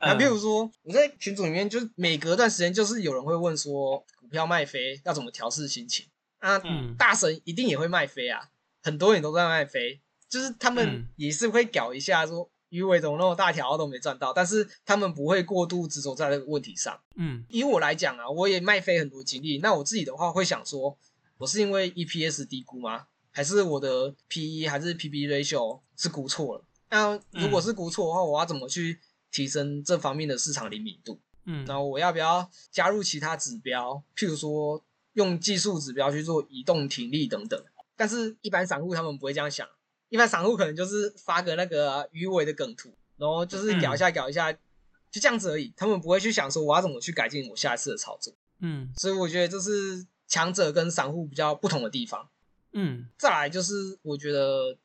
[0.00, 4.04] 那比如说我在群组里面，就是每隔段时间就是有人会问说。
[4.26, 6.04] 股票卖飞要怎么调试心情？
[6.40, 8.48] 啊，嗯、大神一定也会卖飞啊，
[8.82, 16.98] 很多人都在卖飞，就是他们也是会搞一下说鱼尾怎么那么大条都没赚到，但是他们不会过度执着在这个问题上。
[17.14, 20.98] 嗯，以我来讲啊，我也卖飞很多经历，那我自己的话会想说，
[21.38, 23.06] 我是因为 EPS 低估吗？
[23.30, 26.64] 还是我的 PE 还是 PB ratio 是估错了？
[26.90, 28.98] 那如果是估错的话，我要怎么去
[29.30, 31.20] 提升这方面的市场灵敏度？
[31.44, 34.02] 嗯，然后我要不要加入其他指标？
[34.16, 34.82] 譬如说
[35.12, 37.62] 用技术指标去做移动停利等等。
[37.98, 39.66] 但是，一般散户他们不会这样想。
[40.08, 45.72] 一般散户可能就是发个那个鱼尾的梗图，然后就是搞一下搞一下，就这样子而已。
[45.76, 48.32] 他们不会去想说我要怎么去改进我下一次的操作。
[48.60, 52.28] 嗯，所以我觉得这是强者跟散户比较不同的地方。
[52.72, 54.76] 嗯，再来就是我觉得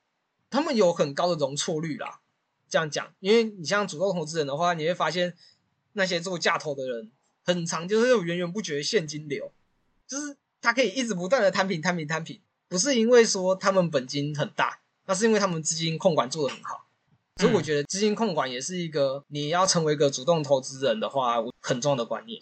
[0.50, 2.22] 他们有很高的容错率啦。
[2.70, 5.36] 这样讲，因为你像主动投资人的话，你会发现。
[5.94, 7.12] 那些做价投的人，
[7.44, 9.52] 很长就是有源源不绝的现金流，
[10.08, 12.40] 就是他可以一直不断的摊平、摊平、摊平，
[12.70, 16.88] 不是因为说他们本金很大，那是因为他们资金控管做得很好。
[17.42, 22.42] 所以我觉得资金控管也是一个你要成为一个主动投资人的话很重要的观念。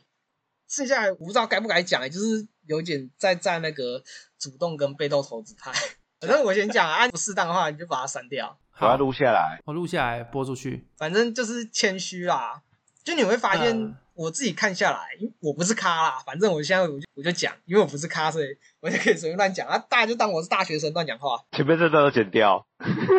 [0.67, 4.01] 剩下来我不知道该不该讲，就是有点在在那个
[4.37, 5.71] 主动跟被动投资派。
[6.21, 8.57] 反正我先讲，啊不适当的话你就把它删掉。
[8.69, 10.87] 好，我要录下来，我录下来播出去。
[10.97, 12.61] 反正就是谦虚啦。
[13.03, 18.47] 就你会发现，我自己看下来，因为我不是咖啦，反正我现在我就我就讲，因为我不是咖，所以
[18.81, 19.77] 我就可以随便乱讲啊。
[19.89, 21.43] 大家就当我是大学生乱讲话。
[21.53, 22.67] 前面这段都剪掉，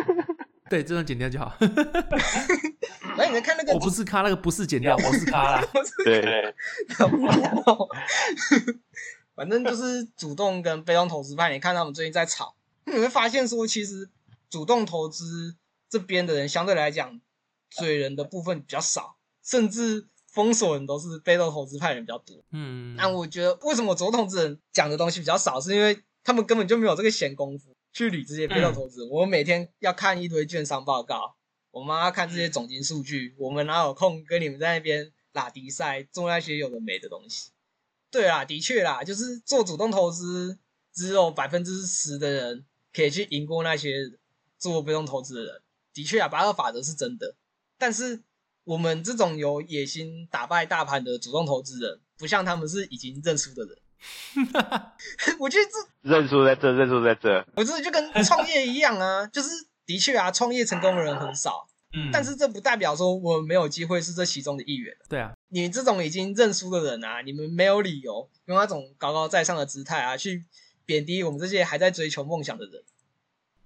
[0.69, 1.57] 对，这段剪掉就好。
[3.17, 5.63] 那， 你们看那个，我不是咖，那个不是剪掉，我是咖啦。
[6.05, 6.53] 对，
[9.41, 12.53] 反正就是主动跟被动投资派，你看他们最近在吵，
[12.85, 14.07] 你会发现说，其实
[14.51, 15.55] 主动投资
[15.89, 17.19] 这边的人相对来讲。
[17.73, 22.43] 嘴人的部分比较少，甚至封锁人都是被动投资派人比较多。
[22.51, 29.05] 嗯，那我觉得为什么主动投资人讲的东西比较少，是因为他们根本就没有这个闲工夫去理这些被动投资。
[29.05, 31.37] 嗯、我们每天要看一堆券商报告，
[31.71, 37.51] 我妈要看这些总金数据，我们哪有空跟你们在那边拉迪赛做那些有的没的东西？
[38.11, 40.59] 对啦，的确啦，就是做主动投资，
[40.93, 44.11] 只有百分之十的人可以去赢过那些
[44.57, 45.61] 做被动投资的人。
[45.93, 47.35] 的确啊，八二法则是真的。
[47.77, 48.21] 但是
[48.63, 53.77] 我们这种有野心打败大盘的主动投资人，不像他们是已经认输的人。
[55.39, 57.45] 我觉得这认输在这，认输在这。
[57.55, 59.49] 我觉得就跟创业一样啊，就是
[59.85, 61.67] 的确啊，创业成功的人很少。
[61.93, 64.95] 嗯，但是这不代表说我们没有机会是这其中的一员。
[65.09, 70.43] 对啊，你这种已经认输的人啊，你们没有理由用那种高高在上的姿态啊，去
[70.85, 72.83] 贬低我们这些还在追求梦想的人。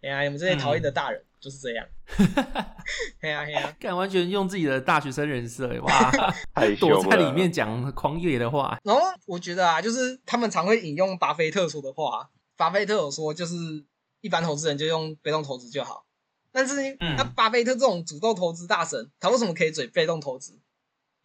[0.01, 1.21] 哎呀，你们这些讨厌的大人。
[1.21, 1.85] 嗯就是这样，
[3.21, 6.11] 哎呀哎呀，干完全用自己的大学生人设，哇，
[6.79, 8.79] 躲在里面讲狂野的话。
[8.83, 12.31] 然后我觉得啊，就是他们常会引用巴菲特说的话。
[12.57, 13.53] 巴菲特有说，就是
[14.21, 16.07] 一般投资人就用被动投资就好。
[16.51, 20.59] 但是，那巴菲特这种主动投资大神，他为什么可以嘴被动投资？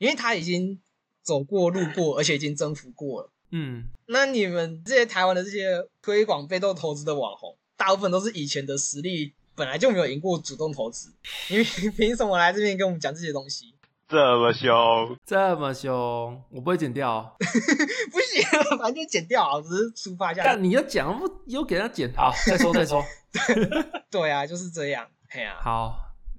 [0.00, 0.80] 因为他已经
[1.22, 3.30] 走过路过，而且已经征服过了。
[3.52, 9.34] 嗯，那你们这些台湾的这些推广被动投资的网红，大部分都是以前的实力。
[9.56, 11.12] 本来就没有赢过主动投资，
[11.50, 13.74] 因为 凭什么来这边跟我们讲这些东西？
[14.08, 17.32] 这么凶，这么凶，我不会剪掉、哦。
[18.10, 18.42] 不行，
[18.78, 20.42] 反正就剪掉啊，只是抒发一下。
[20.42, 23.04] 但你要讲，不又给他剪好，再说再说。
[23.30, 25.06] 对，对啊，就是这样。
[25.28, 25.98] 哎呀、啊，好，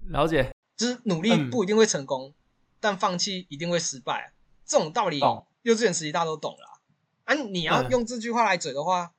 [0.09, 0.49] 了解。
[0.75, 2.33] 就是努力不一定会成功，嗯、
[2.81, 4.33] 但放弃一定会失败。
[4.65, 5.19] 这种道理，
[5.61, 6.81] 幼稚园时期大家都懂了。
[7.23, 9.13] 啊，你要用这句话来嘴的话，嗯、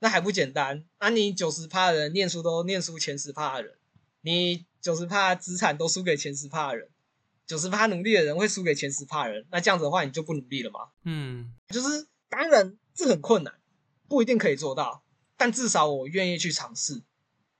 [0.00, 0.84] 那还不简单？
[0.98, 3.74] 啊，你九十趴的人念书都念书前十趴的人，
[4.20, 6.88] 你九十趴资产都输给前十趴的人，
[7.46, 10.90] 九十趴努力的人会输给前十趴的人，那这样子的话，你就不努力了吗？
[11.04, 13.54] 嗯，就是当然这很困难，
[14.08, 15.02] 不一定可以做到，
[15.36, 17.02] 但至少我愿意去尝试。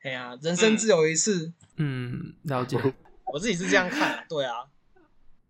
[0.03, 1.53] 哎呀，人生只有一次。
[1.77, 2.77] 嗯，了解。
[3.33, 4.69] 我自己是这样看，对啊。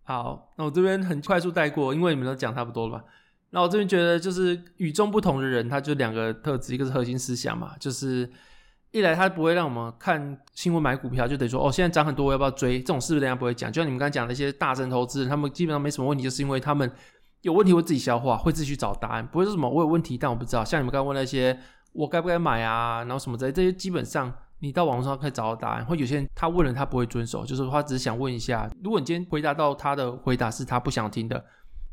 [0.05, 3.03] 好，那我这边很快速带过，因为你们都讲差不多了吧。
[3.51, 8.29] 那我这边觉得就是与众不同的人，他就两个特质，一个是核心思想嘛，就是
[8.91, 12.79] 一来他不会让我们看新闻买股票，就等于说哦，现在涨很多，我要不要追？
[12.79, 13.71] 这种事人家不会讲。
[13.71, 16.91] 就像你们刚才讲的一些大神投资人，他们基本上没什么问题，就是因为他们
[17.41, 20.65] 有问题会自己消化，会自己去找答案，不会说什么我有问题，但我不知道。
[20.65, 21.57] 像你们刚问那些
[21.93, 24.33] 我该不该买啊，然后什么之类，这些基本上。
[24.63, 28.65] 你到网上可以找到答案，或有些人他问了他不会遵守，就是他只是想问一下。
[28.81, 31.43] 如果你今天回答到他的回答是他不想听的，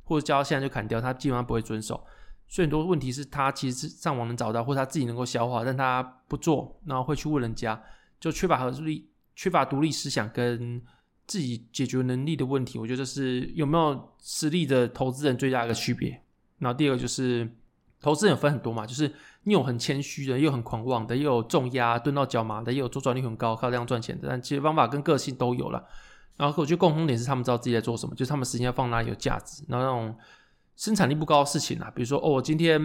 [0.05, 2.01] 或者叫他现在就砍掉，他基本上不会遵守。
[2.47, 7.83] 所以很多问题是他其实是上网能找到，或他自己能够消化，但他不做，然后会去问人家，
[8.21, 10.81] 就缺乏合力、缺乏独立思想跟
[11.27, 12.79] 自己解决能力的问题。
[12.79, 16.23] 我觉得是有没有实力的投资人最大的一个区别。
[16.59, 17.51] 然后第二个就是
[18.01, 19.13] 投资人分很多嘛，就是。
[19.45, 24.29] 你有很谦虚的，又很狂妄的，又有重压蹲到脚麻的，又有周转率很高，靠这样赚钱的。
[24.29, 25.85] 但其实方法跟个性都有了。
[26.37, 29.63] 然后我觉得共同点是他们知道自己在做什么，就是他们时间要放哪里有价值。
[29.69, 30.17] 然后那种
[30.77, 32.81] 生产力不高的事情啊，比如说哦，我今天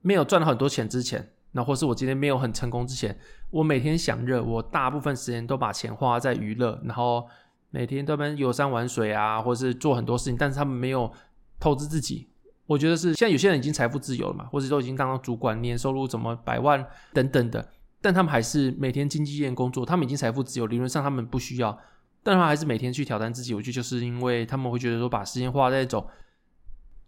[0.00, 3.18] 没有赚到很多钱之前，那或是我今天没有很成功之前，
[3.50, 7.26] 我每天享乐，我大部分时间都把钱花在娱乐，然后
[7.70, 11.12] 每天都边游山玩水啊，或是做很多事情，但是他们没有
[11.58, 12.29] 透支自己。
[12.70, 17.68] 我觉得是现在有些人已经财富自由了嘛，或者都已经当到主管，年收入怎么百万等等的，
[18.00, 21.76] 但他们还是每天经纪业工作，他们已经财富自由，理论上他们不需要，
[22.22, 23.54] 但他们还是每天去挑战自己。
[23.54, 26.06] 我觉得就是因为他们会觉得说，把时间花在那种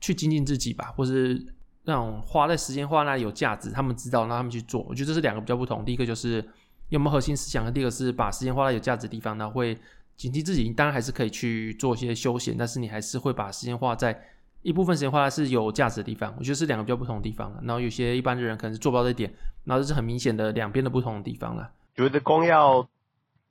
[0.00, 1.40] 去精进自己吧，或是
[1.84, 4.82] 那种花在时间花那里有价值，他们知道，让他们去做。
[4.88, 5.84] 我觉得这是两个比较不同。
[5.84, 6.44] 第一个就是
[6.88, 9.78] 有没有核心思想，第二个是把时间花在有价值的地方，然后会
[10.16, 10.68] 警惕自己。
[10.72, 14.20] 当然还是可以去做一些休闲，但是你还是会把时间花在。
[14.62, 17.60] 一部分时间花是有价值的地方，我觉得是两个比较不同的地方了。
[17.62, 19.32] 然后有些一般的人可能是做不到这一点，
[19.64, 21.70] 然后这是很明显的两边的不同的地方了。
[21.94, 22.88] 觉得光要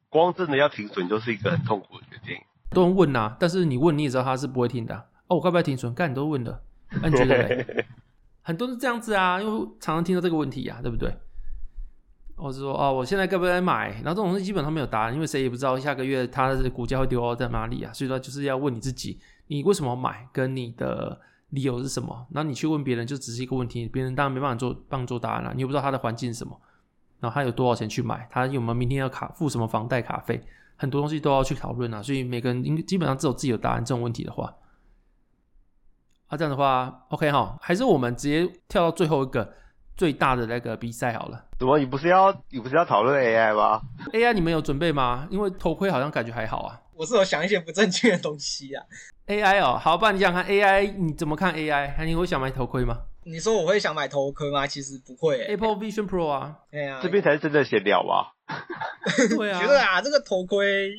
[0.09, 2.37] 光真的要停损，就是一个很痛苦的决定。
[2.71, 4.95] 都人问啊，但是你问你也知道他是不会听的。
[5.27, 5.93] 哦，我该不该停损？
[5.93, 6.63] 干你都问的，
[7.01, 7.85] 那你觉得？
[8.43, 11.13] 很多是这样子啊，因为常常听到这个问题啊，对不对？
[12.37, 13.89] 我是说哦，我现在该不该买？
[14.03, 17.93] 然后这种东西基本上没有答案，因为谁也不知道下个月它的股价会丢到在哪里啊。
[17.93, 19.19] 所以说就是要问你自己。
[19.51, 20.25] 你为什么买？
[20.31, 22.25] 跟你的理由是什么？
[22.29, 25.51] 那你去问别人，就只是一个问题，别人当然没办法做帮做答案了。
[25.53, 26.57] 你又不知道他的环境是什么，
[27.19, 30.41] 然后他有多少钱去买，他有没有明天要卡付什么房贷卡费，
[30.77, 32.01] 很多东西都要去讨论啊。
[32.01, 33.83] 所以每个人应基本上只有自己有答案。
[33.83, 34.55] 这种问题的话，
[36.27, 39.53] 啊，这样的话，OK 哈，还是我们直接跳到最后一个
[39.97, 41.43] 最大的那个比赛好了。
[41.59, 41.77] 怎么？
[41.77, 43.81] 你不是要你不是要讨论 AI 吗
[44.13, 45.27] ？AI 你们有准备吗？
[45.29, 46.79] 因为头盔好像感觉还好啊。
[47.01, 48.85] 我是有想一些不正确的东西啊。
[49.25, 52.05] AI 哦，好，不然你想看 AI，你怎么看 AI？
[52.05, 52.95] 你会想买头盔吗？
[53.23, 54.67] 你说我会想买头盔吗？
[54.67, 55.45] 其实不会、欸。
[55.47, 58.35] Apple Vision Pro 啊，对啊，这边才是真的闲聊吧？
[59.35, 60.91] 对啊，觉得啊，这个头盔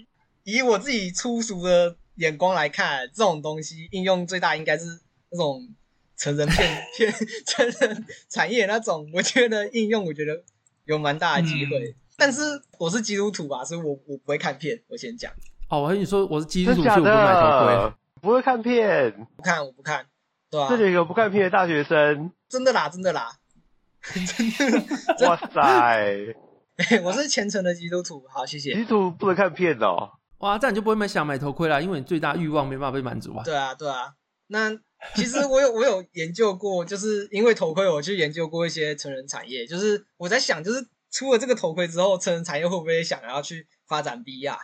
[0.42, 4.86] 以我自己粗俗的眼光来看，这种东西应用最大应该是
[5.30, 5.68] 那种
[6.16, 7.14] 成人片 片
[7.46, 10.42] 成人产业那种，我觉得应用我觉得
[10.86, 11.90] 有蛮大的机会。
[11.90, 12.40] 嗯、但是
[12.80, 15.32] 我是基督徒吧，所以我我不会看片，我先讲。
[15.72, 20.04] 哦，我跟你说，我是基督徒，所以我不买头盔，不会看片，不看，我不看，
[20.50, 20.68] 对吧、啊？
[20.68, 23.32] 这里有不看片的大学生，真的啦，真的啦，
[24.04, 26.36] 真的，哇塞！
[27.02, 28.74] 我是虔诚的基督徒，好，谢谢。
[28.74, 30.10] 基督徒不能看片哦，
[30.40, 33.42] 哇，这样你就不会买想买头盔啦，因为你最大欲望没办法被满足啊。
[33.42, 34.12] 对啊，对啊。
[34.48, 34.70] 那
[35.14, 44.58] 其实我有我有研究过，就是因为头盔，我去研究过一些成人产业，就是我在想，就是出了这个头盔之后，成人产业会不会想要去发展 VR？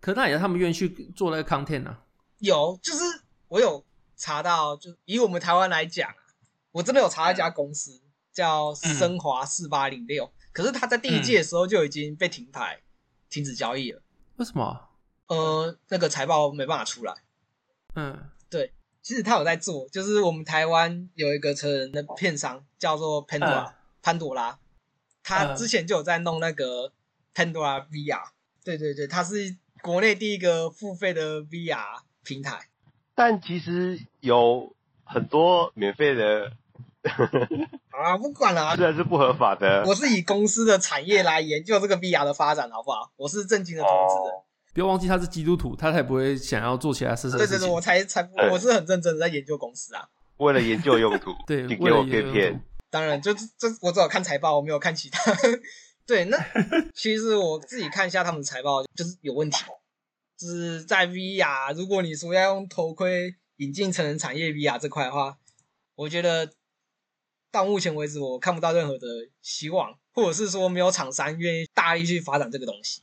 [0.00, 2.02] 可那也是他们愿意去做那个 content 啊。
[2.38, 3.02] 有，就是
[3.48, 3.82] 我有
[4.14, 6.14] 查到，就以我们台湾来讲，
[6.70, 12.84] 我真的有查到一家公司叫升华四八零六，可是他在第一届的时候就已经被停牌、嗯、
[13.30, 14.02] 停止交易了。
[14.36, 14.88] 为什么？
[15.28, 17.14] 呃，那个财报没办法出来。
[17.94, 24.58] 嗯，对，其实他有在做，就是我们台湾有一个成人的片商叫做 Pandora、嗯、潘朵拉，
[25.22, 26.92] 他之前就有在弄那个
[27.34, 28.28] Pandora VR。
[28.62, 29.56] 对对对，他是。
[29.86, 32.58] 国内第一个付费的 VR 平台。
[33.14, 34.74] 但其实有
[35.04, 36.50] 很多免费的，
[37.90, 39.84] 啊，不管了， 虽然是不合法的。
[39.86, 43.12] 我是以公司的产业来研究这个 VR 的发展，好不好？
[43.16, 44.34] 我是正经的投资人。
[44.34, 44.42] 哦
[44.74, 47.38] 不要忘记他是基督徒，他才不会想要做其他事情。
[47.38, 50.06] 对对对，我才才我是很认真的在研究公司啊。
[50.36, 52.60] 为了研究用途， 对，你给我片片。
[52.90, 55.32] 当然，就这我只有看财报，我没有看其他。
[56.06, 56.38] 对，那
[56.94, 59.58] 其实我自己看一下他们的财报，就是有问题。
[60.38, 65.38] 就是在 VR，如果你说要用头盔引进成人产业 VR 这块的话，
[65.94, 66.52] 我觉得
[67.50, 69.06] 到目前为止我看不到任何的
[69.40, 73.02] 希望，或者是说没有厂商愿意大力去发展这个东西。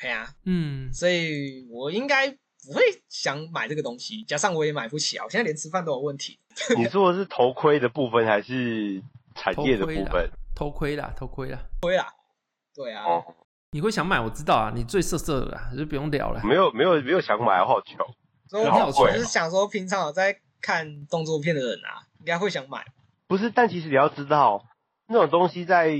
[0.00, 6.38] 对啊，嗯，所以我应该不会想买这个东西，加上我也买不起啊，我现在连吃饭都有问题。
[6.78, 9.02] 你说的是头盔的部分还是
[9.34, 10.30] 产业的部分？
[10.54, 12.06] 头盔啦，头盔啦，盔啦，
[12.78, 13.04] 对啊。
[13.04, 13.24] 哦，
[13.72, 16.40] 你会想买，我知道啊，你最色色的啦，就不用聊了。
[16.44, 17.98] 没有，没有，没有想买，好穷。
[18.46, 22.86] 所以我只是想说，平常有在看动作片的人啊，应该会想买。
[23.26, 24.64] 不是，但其实你要知道，
[25.08, 25.90] 那种东西在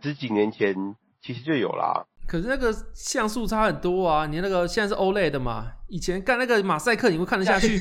[0.00, 0.74] 十几年前
[1.20, 2.06] 其实就有啦。
[2.28, 4.24] 可是那个像素差很多啊！
[4.24, 5.72] 你那个现在是 OLED 的嘛？
[5.88, 7.80] 以前干那个马赛克，你会看得下去？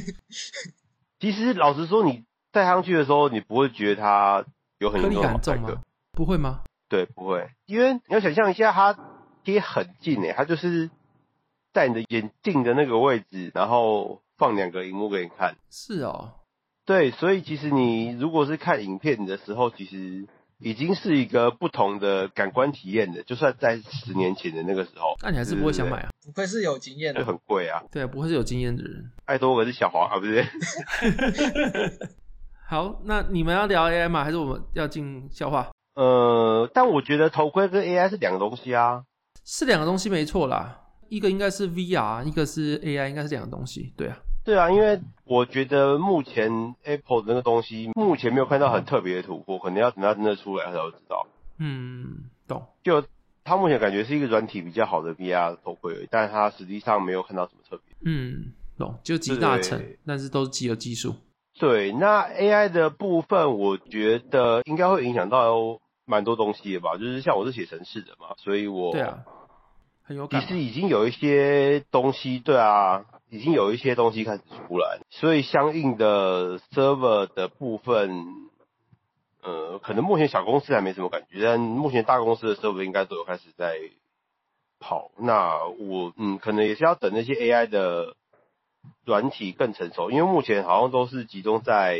[1.21, 4.43] 其实老实说，你戴上去的时候，你不会觉得它
[4.79, 5.69] 有很颗粒感重吗？
[6.13, 6.61] 不会吗？
[6.89, 8.97] 对，不会，因为你要想象一下，它
[9.43, 10.89] 贴很近诶，它就是
[11.71, 15.55] 在你的眼镜的那个位置，然后放两个荧幕给你看。
[15.69, 16.33] 是哦。
[16.85, 20.27] 对，所以其实你如果是看影片的时候，其实。
[20.61, 26.09] 已经是一个不同的感官体验的，就算在十年前的那个时候，那你还是不会想买啊？
[26.25, 27.81] 不愧是有经验的，就很贵啊。
[27.89, 29.09] 对啊，不会是有经验的人。
[29.23, 30.43] 爱多格是小黄啊，不是？
[32.67, 34.25] 好，那你们要聊 AI 吗？
[34.25, 35.71] 还是我们要进笑话？
[35.99, 39.03] 呃，但我觉得头盔跟 AI 是两个东西啊，
[39.43, 40.79] 是两个东西没错啦。
[41.09, 43.93] 一个应该是 VR，一个是 AI，应该是两个东西。
[43.97, 44.17] 对啊。
[44.45, 51.27] 对啊，因为我觉得目前 Apple 的那个东西，目前没有看到很特别的突破，可能要等它真的出来才会知道。
[51.57, 52.65] 嗯，懂。
[52.81, 53.03] 就
[53.43, 57.93] 它目前感觉是一个软体比较好的 VR 头盔而已，但是它实际上没有看到什么特别。
[58.05, 58.97] 嗯，懂。
[59.03, 61.13] 就集大成，但是都是既有技术。
[61.59, 65.77] 对，那 AI 的部分，我觉得应该会影响到
[66.09, 66.97] 蛮多东西的吧。
[66.97, 69.23] 就是像我是写程式的嘛，所以我对啊，
[70.03, 70.41] 很有感。
[70.41, 73.05] 其实已经有一些东西，对啊。
[73.31, 78.25] 已经有一些东西开始出来，所以相应的 server 的部分，
[79.43, 83.77] 呃，可能目前小公司还没什么感觉，但目前大公司的 server 应该都有开始在
[84.79, 85.11] 跑。
[85.19, 88.15] 那我嗯，可能也是要等那些 AI 的
[89.05, 91.99] 软体更成熟，因为目前好像都是集中在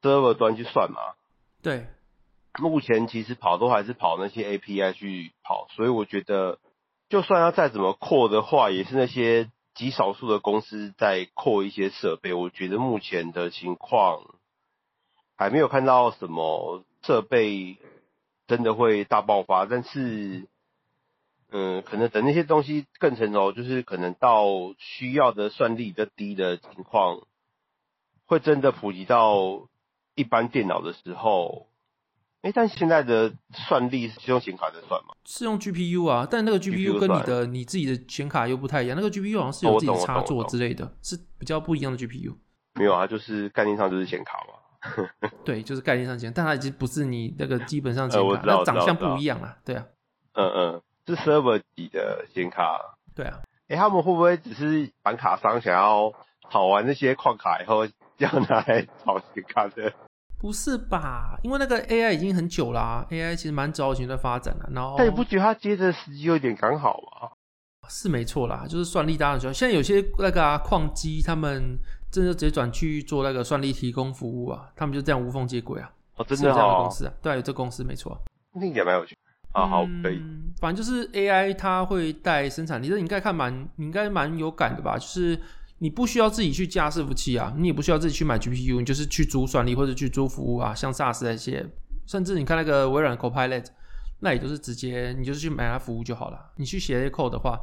[0.00, 1.00] server 端去算嘛。
[1.60, 1.88] 对，
[2.58, 6.58] 目前其实跑都还是跑那些 API 去跑，所以我觉得。
[7.08, 12.32] 就算要再怎么扩的话，也是那些极少数的公司在扩一些设备。
[12.34, 14.22] 我觉得目前的情况
[15.36, 17.78] 还没有看到什么设备
[18.46, 20.46] 真的会大爆发，但是，
[21.50, 24.44] 嗯，可能等那些东西更成熟，就是可能到
[24.78, 27.26] 需要的算力比较低的情况，
[28.24, 29.66] 会真的普及到
[30.14, 31.66] 一般电脑的时候。
[32.42, 35.14] 哎，但现在的算力是用显卡在算吗？
[35.26, 38.96] 是用 GPU 啊，但那个 GPU 跟你的你自己的显卡又不太一样。
[38.96, 42.34] 那个 GPU 好像是有自己的插座之类的，是比较不一样的 GPU。
[42.74, 45.10] 没有啊，就是概念上就是显卡嘛。
[45.44, 49.58] 对，就是概念上显，但它已经不是你那个基本上显卡，呃、那长相不一样啊。
[49.62, 49.84] 对啊，
[50.32, 52.96] 嗯嗯，是 server 级的显卡。
[53.14, 56.14] 对啊，哎，他们会不会只是板卡商想要
[56.48, 57.86] 跑完那些矿卡以后，
[58.16, 59.92] 这样拿来炒显卡的？
[60.40, 61.38] 不是吧？
[61.42, 64.70] 因为那个 AI 已经很久啦、啊、，AI 其实蛮早以前在发展了。
[64.72, 67.28] 然后，但你不觉得它接的时机有点刚好吗？
[67.88, 71.76] 是没错啦，就是算力大的时候，现在有些那个矿、啊、机，他们
[72.10, 75.92] 真的直接转去做那个算力提供服务啊，他们就这样无缝接轨啊。
[76.16, 78.18] 哦，真的、哦、这样的公司啊，对，有这公司没错。
[78.54, 79.14] 那也蛮有趣
[79.52, 80.22] 啊，好可以。
[80.58, 84.96] 反正就是 AI 它会带生产力，这你应该看蛮，你应该蛮有感的吧？
[84.96, 85.38] 就是。
[85.82, 91.66] 你不需要自己去架伺服器啊，你也不需要自己去买 GPU，你就是去租算力或者去租服务啊，像 SaaS 那些，
[92.06, 93.64] 甚至你看那个微软 Copilot，
[94.20, 96.52] 那也就是直接你就是去买它服务就好了。
[96.56, 97.58] 你去写 code 的话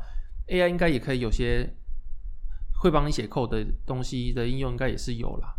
[0.47, 1.69] ，AI 应该也可以有些
[2.81, 5.53] 会帮你写 code 的东西的应用，应该也是有啦。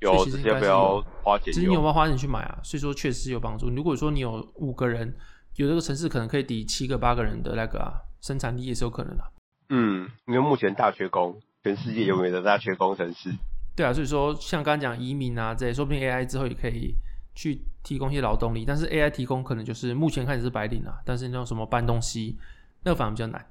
[0.00, 1.52] 有，其实要不要花钱？
[1.52, 2.60] 其实你有没有花钱去买啊？
[2.62, 3.70] 所以说确实是有帮助。
[3.70, 5.16] 如果说你有五个人，
[5.56, 9.24] 有这个城市可能可以抵七个八个人的那个啊生产力也是有可能的。
[9.70, 11.40] 嗯，因为目前大学工。
[11.62, 13.30] 全世界永远的大学工程师。
[13.76, 16.94] 对啊，所以说像刚刚讲移民啊这些，说不定 AI 之后也可以
[17.34, 18.64] 去提供一些劳动力。
[18.66, 22.38] 但是 AI 提供可能就是目前看始是白领啊，但是那种什么搬东西，
[22.84, 23.46] 那个反而比较难。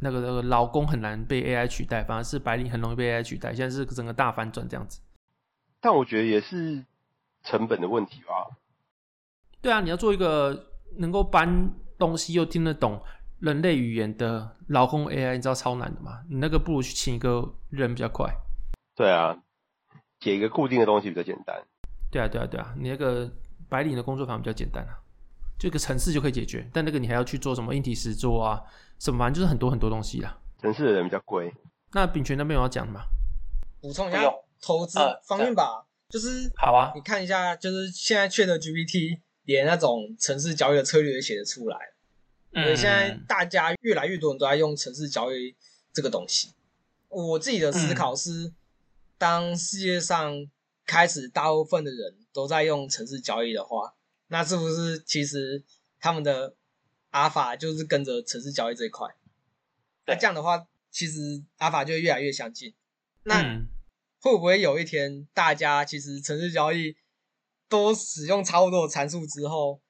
[0.00, 3.54] 那个那个劳工很难被 AI 取代，反而是白领很容易被 AI 取代。
[3.54, 5.00] 现在是整个大反转这样子。
[5.80, 6.84] 但我觉得也是
[7.42, 8.56] 成本的问题吧。
[9.62, 13.00] 对啊，你要做一个能够搬东西又听得懂
[13.44, 16.22] 人类语言的劳工 AI，你知道超难的吗？
[16.30, 18.32] 你那个不如去请一个人比较快。
[18.96, 19.36] 对啊，
[20.20, 21.54] 写一个固定的东西比较简单。
[22.10, 23.30] 对啊，对啊，对啊，你那个
[23.68, 24.96] 白领的工作反而比较简单啊，
[25.58, 26.66] 就一个城市就可以解决。
[26.72, 28.62] 但那个你还要去做什么硬体实作啊，
[28.98, 30.38] 什么反正就是很多很多东西啦。
[30.62, 31.52] 城市的人比较贵。
[31.92, 33.02] 那秉权那边有要讲的吗？
[33.82, 34.22] 补充一下
[34.62, 39.20] 投资方面吧，就是好啊，你看一下，就是现在 ChatGPT。
[39.44, 41.76] 连那种城市交易的策略也写得出来，
[42.54, 45.54] 因为现在大家越来越多人都在用城市交易
[45.92, 46.54] 这个东西。
[47.08, 48.52] 我自己的思考是，
[49.18, 50.48] 当世界上
[50.86, 53.94] 开始大部分的人都在用城市交易的话，
[54.28, 55.64] 那是不是其实
[55.98, 56.54] 他们的
[57.10, 59.08] 阿法就是跟着城市交易这一块？
[60.06, 62.74] 那这样的话，其实阿法就会越来越相近。
[63.24, 63.64] 那
[64.20, 66.96] 会不会有一天，大家其实城市交易？
[67.66, 69.80] 都使用差不多的参数之后，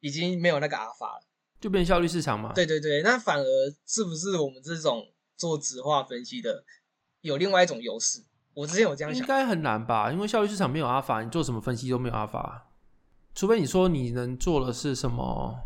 [0.00, 1.22] 已经没有那个阿尔法了，
[1.60, 2.52] 就变效率市场嘛。
[2.52, 3.44] 对对对，那反而
[3.86, 5.02] 是不是我们这种
[5.36, 6.64] 做质化分析的
[7.20, 8.24] 有另外一种优势？
[8.54, 10.10] 我之前有这样想，应该很难吧？
[10.10, 12.70] 因为效率市场没有阿尔法，你做什么分析都没有阿尔法，
[13.34, 15.56] 除非你说你能做的是什么，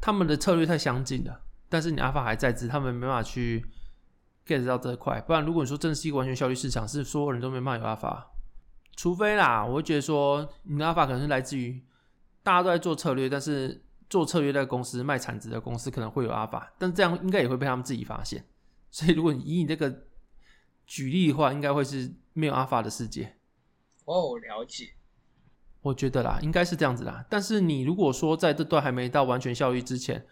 [0.00, 3.66] 他们的策略太相近了，但是你阿尔法还在职，他们没办法去
[4.46, 5.20] get 到这块。
[5.22, 8.30] 不然，如果你说真的是一个完全效率市场，是所有人都没办法有阿尔法。
[8.94, 11.84] 除非啦，我会觉得说，你的阿法可能是来自于
[12.44, 13.84] 大家都在做策略，但是
[14.14, 18.44] 做策略的公司卖产值的公司可能会有阿法，但是这样应该也会被他们自己发现。
[18.88, 19.92] 所以如果你以你这个
[20.86, 23.34] 举例的话，应该会是没有阿法的世界。
[24.04, 24.90] 哦，了解。
[25.82, 27.26] 我觉得啦，应该是这样子啦。
[27.28, 30.24] 但是你如果说在这段还没到完全效益之前，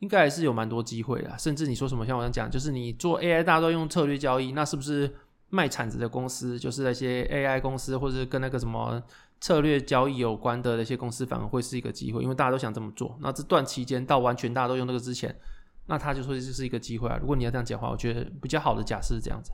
[0.00, 1.38] 应该还是有蛮多机会的。
[1.38, 5.14] 甚至你说什么，像我刚讲，就是你做 AI，大家都用策略交易，那是不是？
[5.50, 9.00] 卖产值的公司，就是那些 AI 公司，或者跟那个什么
[9.44, 13.14] 策略交易有关的那些公司，反而会是一个机会，因为大家都想这么做。
[13.20, 15.38] 那这段期间到完全大家都用这个之前，
[15.86, 17.18] 那他就说这是一个机会啊。
[17.20, 19.52] 如果你要这样讲的话，我觉得比较好的假设是这样子。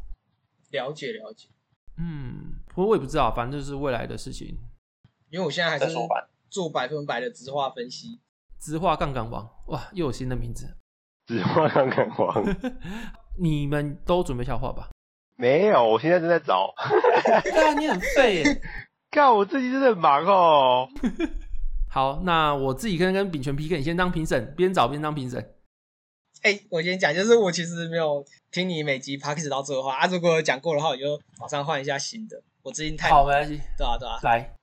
[0.71, 1.49] 了解了解。
[1.99, 4.57] 嗯，不过我也不知道，反正就是未来的事情。
[5.29, 5.93] 因为我现在还是
[6.49, 8.21] 做百分百的直化分析，
[8.61, 10.73] 直化杠杆王，哇，又有新的名字，
[11.27, 12.45] 直化杠杆王。
[13.43, 14.91] 你们都准备消化吧。
[15.35, 16.73] 没有，我现在正在找。
[17.43, 18.63] 对你很废耶！
[19.11, 20.89] 看我自己真的很忙哦。
[21.91, 25.41] 好，那我自己跟跟秉权 PK，你先当评审，边找边当评审。
[26.43, 32.41] 哎、欸，我先讲，就是我其实没有听你每集 Podcast 到这的话啊，如果有讲过的话，我就马上换一下新的。
[32.63, 33.61] 我最近太好，没关系。
[33.77, 34.21] 对啊，对啊。
[34.23, 34.55] 来，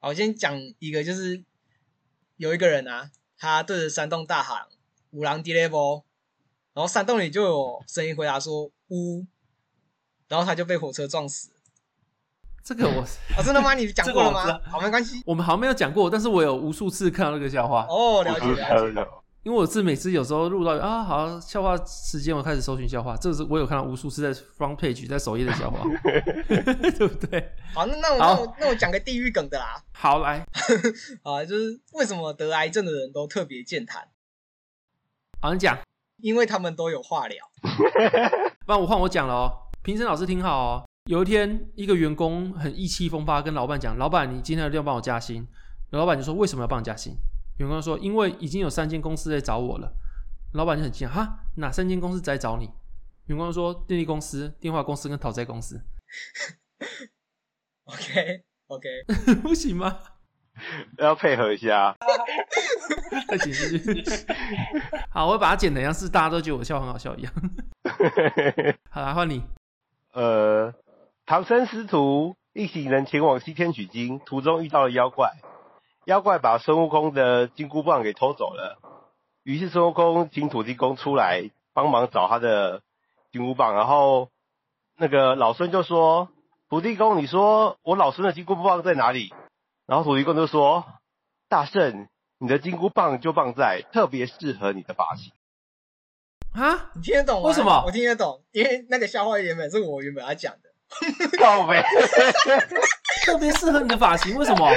[0.00, 1.44] 好，我先讲一个，就是
[2.36, 4.66] 有一个人啊，他对着山洞大喊
[5.12, 6.04] “五郎 D level”，
[6.72, 9.26] 然后山洞里就有声音回答说“呜”。
[10.28, 11.50] 然后他就被火车撞死。
[12.68, 13.72] 这个我、哦，真的吗？
[13.72, 14.60] 你讲过了吗？
[14.70, 15.22] 好，没关系。
[15.24, 17.86] 我们好像没有讲过，但是我有无数次看到那个笑话。
[17.88, 19.06] 哦，了解了解。
[19.42, 23.16] 因为我是每次有时候录到啊，好笑话时间，我开始搜寻笑话。
[23.16, 25.78] 这是我有看到无数次在 front page 在首页的笑话，
[26.46, 27.52] 对不对？
[27.72, 29.82] 好，那那我那我那我讲个地狱梗的啦。
[29.94, 30.44] 好来，
[31.24, 34.06] 啊，就是为什么得癌症的人都特别健谈？
[35.40, 35.78] 好，你讲。
[36.18, 37.38] 因为他们都有化疗。
[38.66, 39.52] 不然我换我讲了哦。
[39.82, 45.48] 评审老师听好哦，有一天，一个员工很意气风发，跟老板讲：“老板，你今天一定要帮我加薪。”
[45.88, 47.14] 老板就说：“为什么要帮你加薪？”
[47.56, 49.90] 员工说：“因为已经有三间公司在找我了。”
[50.52, 52.68] 老板就很惊讶：“哈，哪三间公司在找你？”
[53.24, 55.80] 员工说：“电力公司、电话公司跟讨债公司。
[57.84, 58.88] ”OK OK，
[59.42, 59.98] 不行吗？
[60.98, 61.96] 要配合一下。
[63.26, 64.04] 再剪进去。
[65.08, 67.32] 好，我会把它剪的像是大家都觉得我笑很好笑一样。
[68.90, 69.42] 好，来换你。
[70.12, 70.70] 呃，
[71.28, 75.32] 唐僧师徒一行人前往西天取经，途中遇到了妖怪，
[76.06, 78.78] 妖怪把孙悟空的金箍棒给偷走了。
[79.42, 82.80] 于是孙悟空请土地公出来帮忙找他的
[83.30, 84.30] 金箍棒，然后
[84.96, 86.30] 那个老孙就说
[86.70, 89.34] ：“土地公，你说我老孙的金箍棒在哪里？”
[89.84, 90.86] 然后土地公就说
[91.50, 95.30] ：“大圣，你的金箍棒就棒在，特别适合你的发型。”
[96.58, 97.48] 啊，你听得懂吗？
[97.48, 97.82] 为什么？
[97.84, 100.67] 我听得懂，因为那个笑话原本是我原本要讲的。
[101.38, 101.82] 靠北，
[103.24, 104.70] 特别适合你的发型，为什么？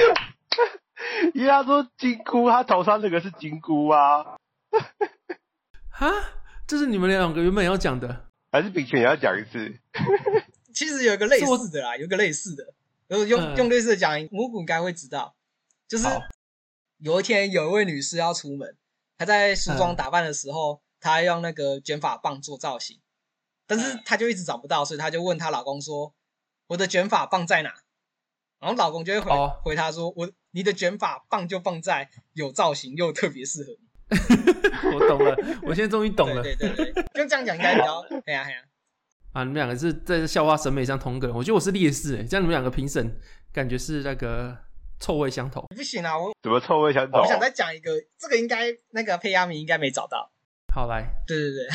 [1.34, 4.38] 因为他说金箍，他头上那个是金箍啊。
[5.90, 6.12] 哈，
[6.68, 9.80] 这是你们两个原本要讲的，还是秉权也要讲一次？
[10.74, 12.74] 其实有一个类似的啦，有一个类似的，
[13.10, 15.36] 用用用类似的讲，蘑菇应该会知道。
[15.88, 16.08] 就是
[17.00, 18.76] 有一天有一位女士要出门，
[19.18, 20.82] 她在梳妆打扮的时候。
[21.04, 23.00] 她用那个卷发棒做造型，
[23.72, 26.14] 但是她就一直找不到，所以她就问她老公说
[26.68, 27.73] ：“我的卷发棒在哪？”
[28.60, 33.88] 然后老公就会回、哦、回她说：“我你的卷发棒就放在有造型又特别适合你。
[34.93, 35.34] ”我懂了，
[35.64, 36.43] 我现在终于懂了。
[36.43, 38.57] 对对对对，就这样讲应该比较，哎呀哎呀。
[39.31, 43.18] 啊，你们两个是在校花审美上同个，我觉得我是劣势哎，这样你们两个评审
[43.53, 44.57] 感觉是那个
[44.99, 45.61] 臭味相投。
[45.73, 47.19] 不行啊，我怎么臭味相投？
[47.19, 50.30] 我想再讲一个，这个应该那个佩亚米应该没找到。
[50.73, 51.68] 好来，对对对，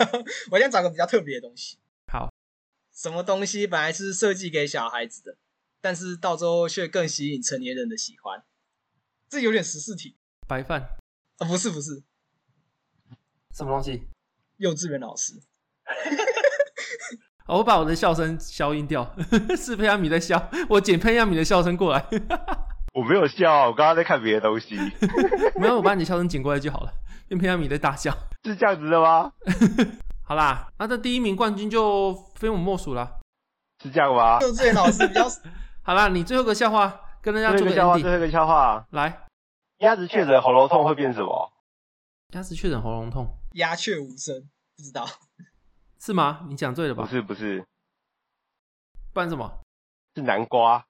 [0.50, 1.76] 我想找个比较特别的东西。
[2.10, 2.32] 好，
[2.94, 5.36] 什么东西本来是设计给小孩子的，
[5.82, 8.42] 但是到最后却更吸引成年人的喜欢？
[9.28, 10.16] 这有点十四题。
[10.46, 10.80] 白饭？
[10.80, 12.02] 啊、哦，不是不是，
[13.54, 14.08] 什么东西？
[14.56, 15.34] 幼稚园老师。
[17.48, 19.14] 我把我的笑声消音掉，
[19.56, 22.02] 是佩亚米在笑，我剪佩亚米的笑声过来。
[22.94, 24.74] 我没有笑，我刚刚在看别的东西。
[25.56, 26.92] 没有，我把你笑声剪过来就好了。
[27.28, 28.12] 用佩亚米在大笑，
[28.44, 29.32] 是这样子的吗？
[30.24, 33.18] 好啦，那这第一名冠军就非我莫属了。
[33.82, 34.38] 是这样吗？
[34.40, 35.28] 幼稚园老师比较
[35.82, 37.74] 好啦，你最后个笑话跟人家做个 ending。
[37.74, 39.26] 最后一个笑话，最后一个笑话，来，
[39.78, 41.52] 鸭子确诊喉咙痛会变什么？
[42.34, 45.06] 鸭子确诊喉咙痛，鸦雀无声，不知道。
[46.00, 46.46] 是吗？
[46.48, 47.04] 你讲对了吧？
[47.04, 47.64] 不是不是，
[49.12, 49.60] 不然什么？
[50.14, 50.84] 是南瓜。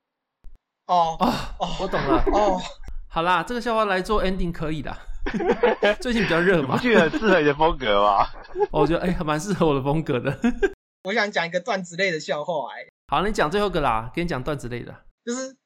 [0.87, 2.23] 哦哦哦，我懂了。
[2.33, 2.61] 哦，
[3.09, 4.97] 好啦，这个笑话来做 ending 可以的。
[6.01, 8.27] 最近比较热嘛，不觉得很适合你的风格吗？
[8.73, 10.39] 我觉得哎，还蛮适合我的风格的。
[11.05, 12.87] 我想讲一个段子类的笑话哎。
[13.07, 15.05] 好，你讲最后一个啦，给你讲段子类的。
[15.25, 15.57] 就是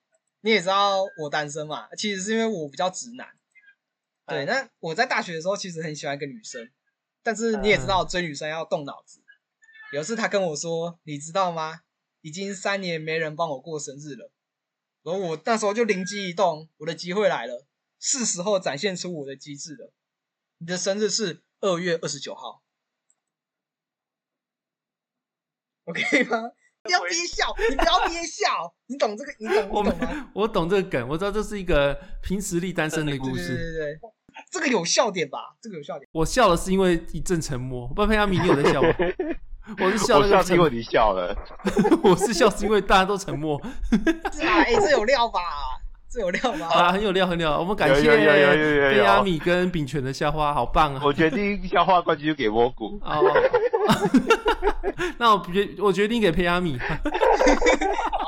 [0.42, 3.26] 你也知道我单身嘛，其实是因为我比较直男。
[4.26, 6.70] 对，那我在大学的时候其实很喜欢一个女生，
[7.22, 9.20] 但是你也知道追女生要动脑子。
[9.92, 11.80] 有一次他跟我说：“你知道吗？
[12.22, 14.30] 已经三年没人帮我过生日了。”
[15.04, 17.66] 然后我那时候就灵机一动，我的机会来了，
[18.04, 19.92] 是时候展现出我的机智了。
[20.58, 22.64] 你的生日是二月二十九号
[25.84, 26.50] ，OK 吗？
[26.82, 29.32] 不要憋笑，你不要憋笑，你懂这个？
[29.38, 29.68] 你懂？
[29.70, 30.30] 我懂吗？
[30.34, 33.54] 我懂这个梗，我知道这是一个凭实力单身的故事。
[33.54, 34.00] 对对对，对，
[34.50, 35.56] 这个有笑点吧？
[35.60, 36.08] 这个有笑点。
[36.10, 38.88] 我笑了是因为一阵沉默，不然佩亚米你有在笑吗？
[39.78, 41.32] 我是笑，我笑是因为你笑了。
[42.02, 43.62] 我是笑是因为大家都沉默。
[44.34, 45.40] 是啊，哎、欸，这有料吧？
[46.12, 46.66] 这有料吗？
[46.68, 47.58] 啊，很有料，很有料。
[47.58, 51.00] 我们感谢佩亚米跟秉权的笑话，好棒啊！
[51.02, 53.00] 我决定笑话冠军就给蘑菇。
[53.02, 53.22] 哦，
[55.18, 56.76] 那我决我决定给佩亚米。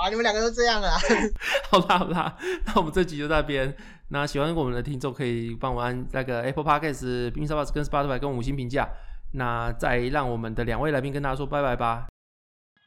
[0.01, 0.97] 啊，你们两个都这样啊？
[1.71, 2.37] 好啦好啦，
[2.67, 3.75] 那我们这集就到这边。
[4.09, 8.89] 那喜欢我们的听众可以帮我按那个 Apple Podcast、冰沙 Bus 跟 Spotify 跟五星评价。
[9.33, 12.07] 那再让我们的两位来宾跟大家说拜拜吧，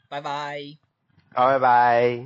[0.08, 0.58] 拜拜，
[1.34, 2.26] 好，拜拜。